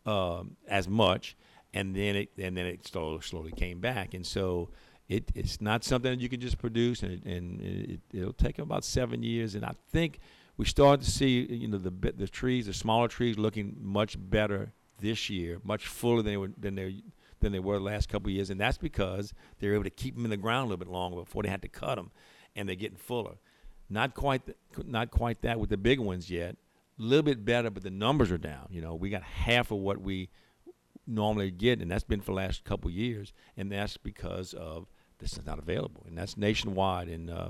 um, 0.05 0.57
as 0.67 0.87
much, 0.87 1.35
and 1.73 1.95
then 1.95 2.15
it 2.15 2.29
and 2.37 2.55
then 2.55 2.67
it 2.67 2.85
slowly 2.85 3.21
slowly 3.21 3.51
came 3.51 3.79
back, 3.79 4.13
and 4.13 4.25
so 4.25 4.69
it, 5.07 5.31
it's 5.35 5.59
not 5.61 5.83
something 5.83 6.11
that 6.11 6.21
you 6.21 6.29
can 6.29 6.39
just 6.39 6.57
produce, 6.57 7.03
and, 7.03 7.25
and 7.25 7.61
it, 7.61 7.99
it'll 8.13 8.33
take 8.33 8.59
about 8.59 8.85
seven 8.85 9.21
years. 9.21 9.55
And 9.55 9.65
I 9.65 9.73
think 9.91 10.19
we 10.57 10.65
start 10.65 11.01
to 11.01 11.11
see, 11.11 11.41
you 11.41 11.67
know, 11.67 11.77
the 11.77 11.91
the 12.11 12.27
trees, 12.27 12.67
the 12.67 12.73
smaller 12.73 13.07
trees, 13.07 13.37
looking 13.37 13.77
much 13.79 14.15
better 14.17 14.73
this 14.99 15.29
year, 15.29 15.59
much 15.63 15.87
fuller 15.87 16.21
than 16.21 16.25
they 16.25 16.37
were 16.37 16.51
than 16.57 16.75
they 16.75 17.03
than 17.39 17.51
they 17.51 17.59
were 17.59 17.77
the 17.77 17.83
last 17.83 18.09
couple 18.09 18.31
years, 18.31 18.49
and 18.49 18.59
that's 18.59 18.77
because 18.77 19.33
they're 19.59 19.73
able 19.73 19.83
to 19.83 19.89
keep 19.89 20.15
them 20.15 20.23
in 20.23 20.31
the 20.31 20.37
ground 20.37 20.65
a 20.65 20.69
little 20.69 20.85
bit 20.85 20.87
longer 20.87 21.17
before 21.17 21.43
they 21.43 21.49
had 21.49 21.61
to 21.61 21.67
cut 21.67 21.95
them, 21.95 22.11
and 22.55 22.67
they're 22.67 22.75
getting 22.75 22.97
fuller. 22.97 23.35
Not 23.89 24.15
quite, 24.15 24.41
not 24.85 25.11
quite 25.11 25.41
that 25.41 25.59
with 25.59 25.69
the 25.69 25.77
big 25.77 25.99
ones 25.99 26.29
yet. 26.29 26.55
A 26.97 27.01
little 27.01 27.23
bit 27.23 27.43
better, 27.43 27.69
but 27.69 27.83
the 27.83 27.91
numbers 27.91 28.31
are 28.31 28.37
down. 28.37 28.67
You 28.71 28.81
know, 28.81 28.95
we 28.95 29.09
got 29.09 29.23
half 29.23 29.71
of 29.71 29.79
what 29.79 29.99
we 29.99 30.29
normally 31.05 31.51
get, 31.51 31.81
and 31.81 31.91
that's 31.91 32.03
been 32.03 32.21
for 32.21 32.31
the 32.31 32.37
last 32.37 32.63
couple 32.63 32.89
years, 32.89 33.33
and 33.57 33.71
that's 33.71 33.97
because 33.97 34.53
of 34.53 34.87
this 35.23 35.37
is 35.37 35.45
not 35.45 35.57
available, 35.57 36.03
and 36.07 36.17
that's 36.17 36.37
nationwide. 36.37 37.07
And 37.07 37.29
uh, 37.29 37.49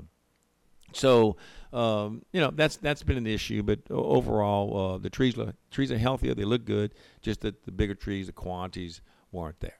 so, 0.92 1.36
um, 1.72 2.22
you 2.32 2.40
know, 2.40 2.50
that's 2.54 2.76
that's 2.76 3.02
been 3.02 3.16
an 3.16 3.26
issue. 3.26 3.62
But 3.62 3.80
overall, 3.90 4.94
uh, 4.94 4.98
the 4.98 5.10
trees 5.10 5.36
look, 5.36 5.54
trees 5.70 5.90
are 5.90 5.98
healthier. 5.98 6.34
They 6.34 6.44
look 6.44 6.64
good. 6.64 6.94
Just 7.20 7.40
that 7.40 7.64
the 7.64 7.72
bigger 7.72 7.94
trees, 7.94 8.26
the 8.26 8.32
quantities 8.32 9.02
weren't 9.32 9.58
there. 9.60 9.78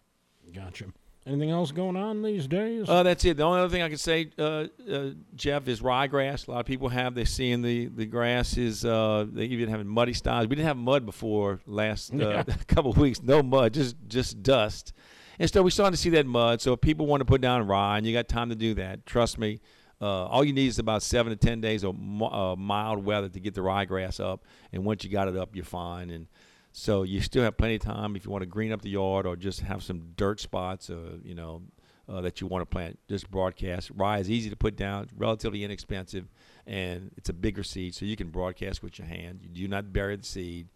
Gotcha. 0.52 0.86
Anything 1.26 1.50
else 1.50 1.72
going 1.72 1.96
on 1.96 2.20
these 2.20 2.46
days? 2.46 2.86
Uh, 2.86 3.02
that's 3.02 3.24
it. 3.24 3.38
The 3.38 3.44
only 3.44 3.60
other 3.60 3.70
thing 3.70 3.80
I 3.80 3.88
can 3.88 3.96
say, 3.96 4.30
uh, 4.38 4.66
uh, 4.90 5.10
Jeff, 5.34 5.66
is 5.68 5.80
ryegrass. 5.80 6.46
A 6.46 6.50
lot 6.50 6.60
of 6.60 6.66
people 6.66 6.90
have. 6.90 7.14
They're 7.14 7.24
seeing 7.24 7.62
the, 7.62 7.86
the 7.86 8.04
grass 8.04 8.58
is, 8.58 8.84
uh, 8.84 9.24
they 9.32 9.44
even 9.44 9.70
having 9.70 9.86
muddy 9.86 10.12
styles. 10.12 10.48
We 10.48 10.56
didn't 10.56 10.68
have 10.68 10.76
mud 10.76 11.06
before 11.06 11.60
last 11.66 12.12
uh, 12.12 12.16
yeah. 12.16 12.42
couple 12.66 12.90
of 12.90 12.98
weeks. 12.98 13.22
No 13.22 13.42
mud, 13.42 13.72
just 13.72 13.96
just 14.06 14.42
dust. 14.42 14.92
And 15.38 15.50
so 15.50 15.62
we're 15.62 15.70
starting 15.70 15.92
to 15.92 15.98
see 15.98 16.10
that 16.10 16.26
mud. 16.26 16.60
So 16.60 16.72
if 16.74 16.80
people 16.80 17.06
want 17.06 17.20
to 17.20 17.24
put 17.24 17.40
down 17.40 17.66
rye, 17.66 17.98
and 17.98 18.06
you 18.06 18.12
got 18.12 18.28
time 18.28 18.50
to 18.50 18.54
do 18.54 18.74
that, 18.74 19.06
trust 19.06 19.38
me, 19.38 19.60
uh, 20.00 20.26
all 20.26 20.44
you 20.44 20.52
need 20.52 20.68
is 20.68 20.78
about 20.78 21.02
seven 21.02 21.30
to 21.30 21.36
ten 21.36 21.60
days 21.60 21.84
of 21.84 21.94
uh, 21.94 22.56
mild 22.56 23.04
weather 23.04 23.28
to 23.28 23.40
get 23.40 23.54
the 23.54 23.60
ryegrass 23.60 24.20
up. 24.20 24.44
And 24.72 24.84
once 24.84 25.04
you 25.04 25.10
got 25.10 25.28
it 25.28 25.36
up, 25.36 25.54
you're 25.54 25.64
fine. 25.64 26.10
And 26.10 26.26
so 26.72 27.04
you 27.04 27.20
still 27.20 27.42
have 27.42 27.56
plenty 27.56 27.76
of 27.76 27.82
time 27.82 28.16
if 28.16 28.24
you 28.24 28.30
want 28.30 28.42
to 28.42 28.46
green 28.46 28.72
up 28.72 28.82
the 28.82 28.90
yard 28.90 29.26
or 29.26 29.36
just 29.36 29.60
have 29.60 29.82
some 29.82 30.12
dirt 30.16 30.40
spots, 30.40 30.90
uh, 30.90 31.18
you 31.22 31.34
know, 31.34 31.62
uh, 32.08 32.20
that 32.20 32.40
you 32.40 32.46
want 32.46 32.62
to 32.62 32.66
plant. 32.66 32.98
Just 33.08 33.30
broadcast. 33.30 33.90
Rye 33.94 34.18
is 34.18 34.30
easy 34.30 34.50
to 34.50 34.56
put 34.56 34.76
down, 34.76 35.08
relatively 35.16 35.64
inexpensive, 35.64 36.26
and 36.66 37.10
it's 37.16 37.28
a 37.28 37.32
bigger 37.32 37.62
seed, 37.62 37.94
so 37.94 38.04
you 38.04 38.16
can 38.16 38.28
broadcast 38.28 38.82
with 38.82 38.98
your 38.98 39.08
hand. 39.08 39.40
You 39.42 39.48
do 39.48 39.68
not 39.68 39.92
bury 39.92 40.16
the 40.16 40.24
seed. 40.24 40.68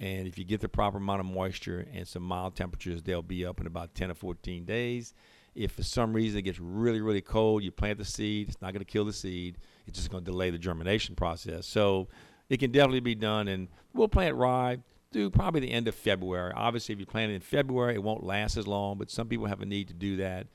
And 0.00 0.26
if 0.26 0.38
you 0.38 0.44
get 0.44 0.60
the 0.62 0.68
proper 0.68 0.96
amount 0.96 1.20
of 1.20 1.26
moisture 1.26 1.86
and 1.92 2.08
some 2.08 2.22
mild 2.22 2.56
temperatures, 2.56 3.02
they'll 3.02 3.20
be 3.22 3.44
up 3.44 3.60
in 3.60 3.66
about 3.66 3.94
10 3.94 4.10
or 4.10 4.14
14 4.14 4.64
days. 4.64 5.12
If 5.54 5.72
for 5.72 5.82
some 5.82 6.14
reason 6.14 6.38
it 6.38 6.42
gets 6.42 6.58
really, 6.58 7.02
really 7.02 7.20
cold, 7.20 7.62
you 7.62 7.70
plant 7.70 7.98
the 7.98 8.04
seed, 8.04 8.48
it's 8.48 8.62
not 8.62 8.72
going 8.72 8.84
to 8.84 8.90
kill 8.90 9.04
the 9.04 9.12
seed. 9.12 9.58
It's 9.86 9.98
just 9.98 10.10
going 10.10 10.24
to 10.24 10.30
delay 10.30 10.48
the 10.48 10.58
germination 10.58 11.16
process. 11.16 11.66
So 11.66 12.08
it 12.48 12.58
can 12.58 12.70
definitely 12.70 13.00
be 13.00 13.14
done. 13.14 13.46
And 13.48 13.68
we'll 13.92 14.08
plant 14.08 14.36
rye 14.36 14.78
through 15.12 15.30
probably 15.30 15.60
the 15.60 15.70
end 15.72 15.86
of 15.86 15.94
February. 15.94 16.52
Obviously, 16.56 16.94
if 16.94 16.98
you 17.00 17.04
plant 17.06 17.32
it 17.32 17.34
in 17.34 17.40
February, 17.42 17.94
it 17.94 18.02
won't 18.02 18.22
last 18.24 18.56
as 18.56 18.66
long, 18.66 18.96
but 18.96 19.10
some 19.10 19.28
people 19.28 19.46
have 19.46 19.60
a 19.60 19.66
need 19.66 19.88
to 19.88 19.94
do 19.94 20.16
that. 20.16 20.46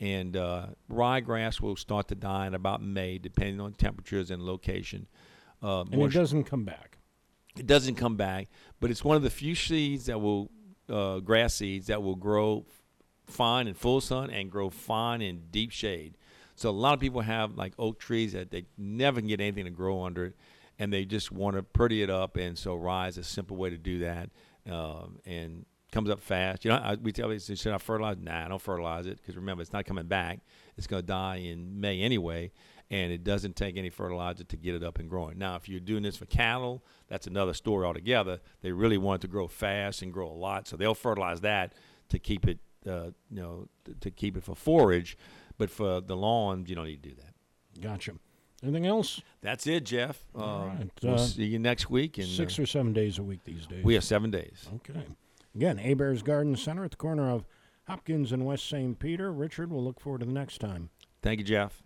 And 0.00 0.36
uh, 0.36 0.66
ryegrass 0.90 1.60
will 1.60 1.76
start 1.76 2.08
to 2.08 2.14
die 2.14 2.46
in 2.46 2.54
about 2.54 2.82
May, 2.82 3.18
depending 3.18 3.60
on 3.60 3.72
temperatures 3.72 4.30
and 4.30 4.42
location. 4.42 5.06
Uh, 5.62 5.80
And 5.90 5.94
it 6.02 6.12
doesn't 6.12 6.44
come 6.44 6.64
back. 6.64 6.98
It 7.56 7.66
doesn't 7.66 7.96
come 7.96 8.16
back, 8.16 8.48
but 8.80 8.90
it's 8.90 9.04
one 9.04 9.16
of 9.16 9.22
the 9.22 9.30
few 9.30 9.54
seeds 9.54 10.06
that 10.06 10.20
will, 10.20 10.50
uh, 10.88 11.20
grass 11.20 11.54
seeds 11.54 11.86
that 11.86 12.02
will 12.02 12.16
grow 12.16 12.64
fine 13.26 13.66
in 13.66 13.74
full 13.74 14.00
sun 14.00 14.30
and 14.30 14.50
grow 14.50 14.70
fine 14.70 15.22
in 15.22 15.42
deep 15.50 15.70
shade. 15.70 16.16
So 16.54 16.70
a 16.70 16.72
lot 16.72 16.94
of 16.94 17.00
people 17.00 17.22
have 17.22 17.56
like 17.56 17.72
oak 17.78 17.98
trees 17.98 18.32
that 18.32 18.50
they 18.50 18.66
never 18.76 19.20
can 19.20 19.28
get 19.28 19.40
anything 19.40 19.64
to 19.64 19.70
grow 19.70 20.02
under 20.02 20.26
it, 20.26 20.36
and 20.78 20.92
they 20.92 21.04
just 21.04 21.32
want 21.32 21.56
to 21.56 21.62
pretty 21.62 22.02
it 22.02 22.10
up. 22.10 22.36
And 22.36 22.58
so 22.58 22.74
rye 22.74 23.08
is 23.08 23.18
a 23.18 23.24
simple 23.24 23.56
way 23.56 23.70
to 23.70 23.78
do 23.78 24.00
that, 24.00 24.30
um, 24.70 25.18
and 25.24 25.64
comes 25.92 26.10
up 26.10 26.20
fast. 26.20 26.64
You 26.64 26.70
know, 26.70 26.78
I, 26.78 26.94
we 26.94 27.12
tell 27.12 27.28
people, 27.28 27.54
should 27.54 27.72
I 27.72 27.78
fertilize? 27.78 28.16
Nah, 28.18 28.44
I 28.44 28.48
don't 28.48 28.60
fertilize 28.60 29.06
it 29.06 29.18
because 29.18 29.36
remember, 29.36 29.62
it's 29.62 29.72
not 29.72 29.84
coming 29.84 30.06
back. 30.06 30.40
It's 30.76 30.86
going 30.86 31.02
to 31.02 31.06
die 31.06 31.36
in 31.36 31.80
May 31.80 32.00
anyway, 32.00 32.50
and 32.92 33.10
it 33.10 33.24
doesn't 33.24 33.56
take 33.56 33.78
any 33.78 33.88
fertilizer 33.88 34.44
to 34.44 34.56
get 34.56 34.74
it 34.74 34.84
up 34.84 34.98
and 34.98 35.08
growing. 35.08 35.38
Now, 35.38 35.56
if 35.56 35.66
you're 35.66 35.80
doing 35.80 36.02
this 36.02 36.18
for 36.18 36.26
cattle, 36.26 36.84
that's 37.08 37.26
another 37.26 37.54
story 37.54 37.86
altogether. 37.86 38.38
They 38.60 38.70
really 38.70 38.98
want 38.98 39.20
it 39.20 39.26
to 39.26 39.30
grow 39.32 39.48
fast 39.48 40.02
and 40.02 40.12
grow 40.12 40.28
a 40.28 40.36
lot, 40.36 40.68
so 40.68 40.76
they'll 40.76 40.94
fertilize 40.94 41.40
that 41.40 41.72
to 42.10 42.18
keep 42.18 42.46
it, 42.46 42.58
uh, 42.86 43.06
you 43.30 43.40
know, 43.40 43.68
to, 43.86 43.94
to 43.94 44.10
keep 44.10 44.36
it 44.36 44.44
for 44.44 44.54
forage. 44.54 45.16
But 45.56 45.70
for 45.70 46.02
the 46.02 46.14
lawn, 46.14 46.66
you 46.68 46.74
don't 46.74 46.84
need 46.84 47.02
to 47.02 47.08
do 47.08 47.14
that. 47.16 47.80
Gotcha. 47.80 48.12
Anything 48.62 48.86
else? 48.86 49.22
That's 49.40 49.66
it, 49.66 49.84
Jeff. 49.84 50.22
Um, 50.34 50.42
All 50.42 50.66
right, 50.66 50.90
we'll 51.02 51.14
uh, 51.14 51.18
see 51.18 51.44
you 51.44 51.58
next 51.58 51.88
week. 51.88 52.18
And 52.18 52.28
Six 52.28 52.58
uh, 52.58 52.62
or 52.62 52.66
seven 52.66 52.92
days 52.92 53.18
a 53.18 53.22
week 53.22 53.40
these 53.44 53.66
days. 53.66 53.82
we 53.82 53.94
have 53.94 54.04
seven 54.04 54.30
days. 54.30 54.68
Okay. 54.76 55.00
Again, 55.54 55.78
Hebert's 55.78 56.22
Garden 56.22 56.56
Center 56.56 56.84
at 56.84 56.90
the 56.90 56.96
corner 56.98 57.30
of 57.30 57.46
Hopkins 57.88 58.32
and 58.32 58.44
West 58.44 58.68
St. 58.68 58.98
Peter. 58.98 59.32
Richard, 59.32 59.72
we'll 59.72 59.82
look 59.82 59.98
forward 59.98 60.20
to 60.20 60.26
the 60.26 60.32
next 60.32 60.58
time. 60.58 60.90
Thank 61.22 61.38
you, 61.38 61.44
Jeff. 61.44 61.81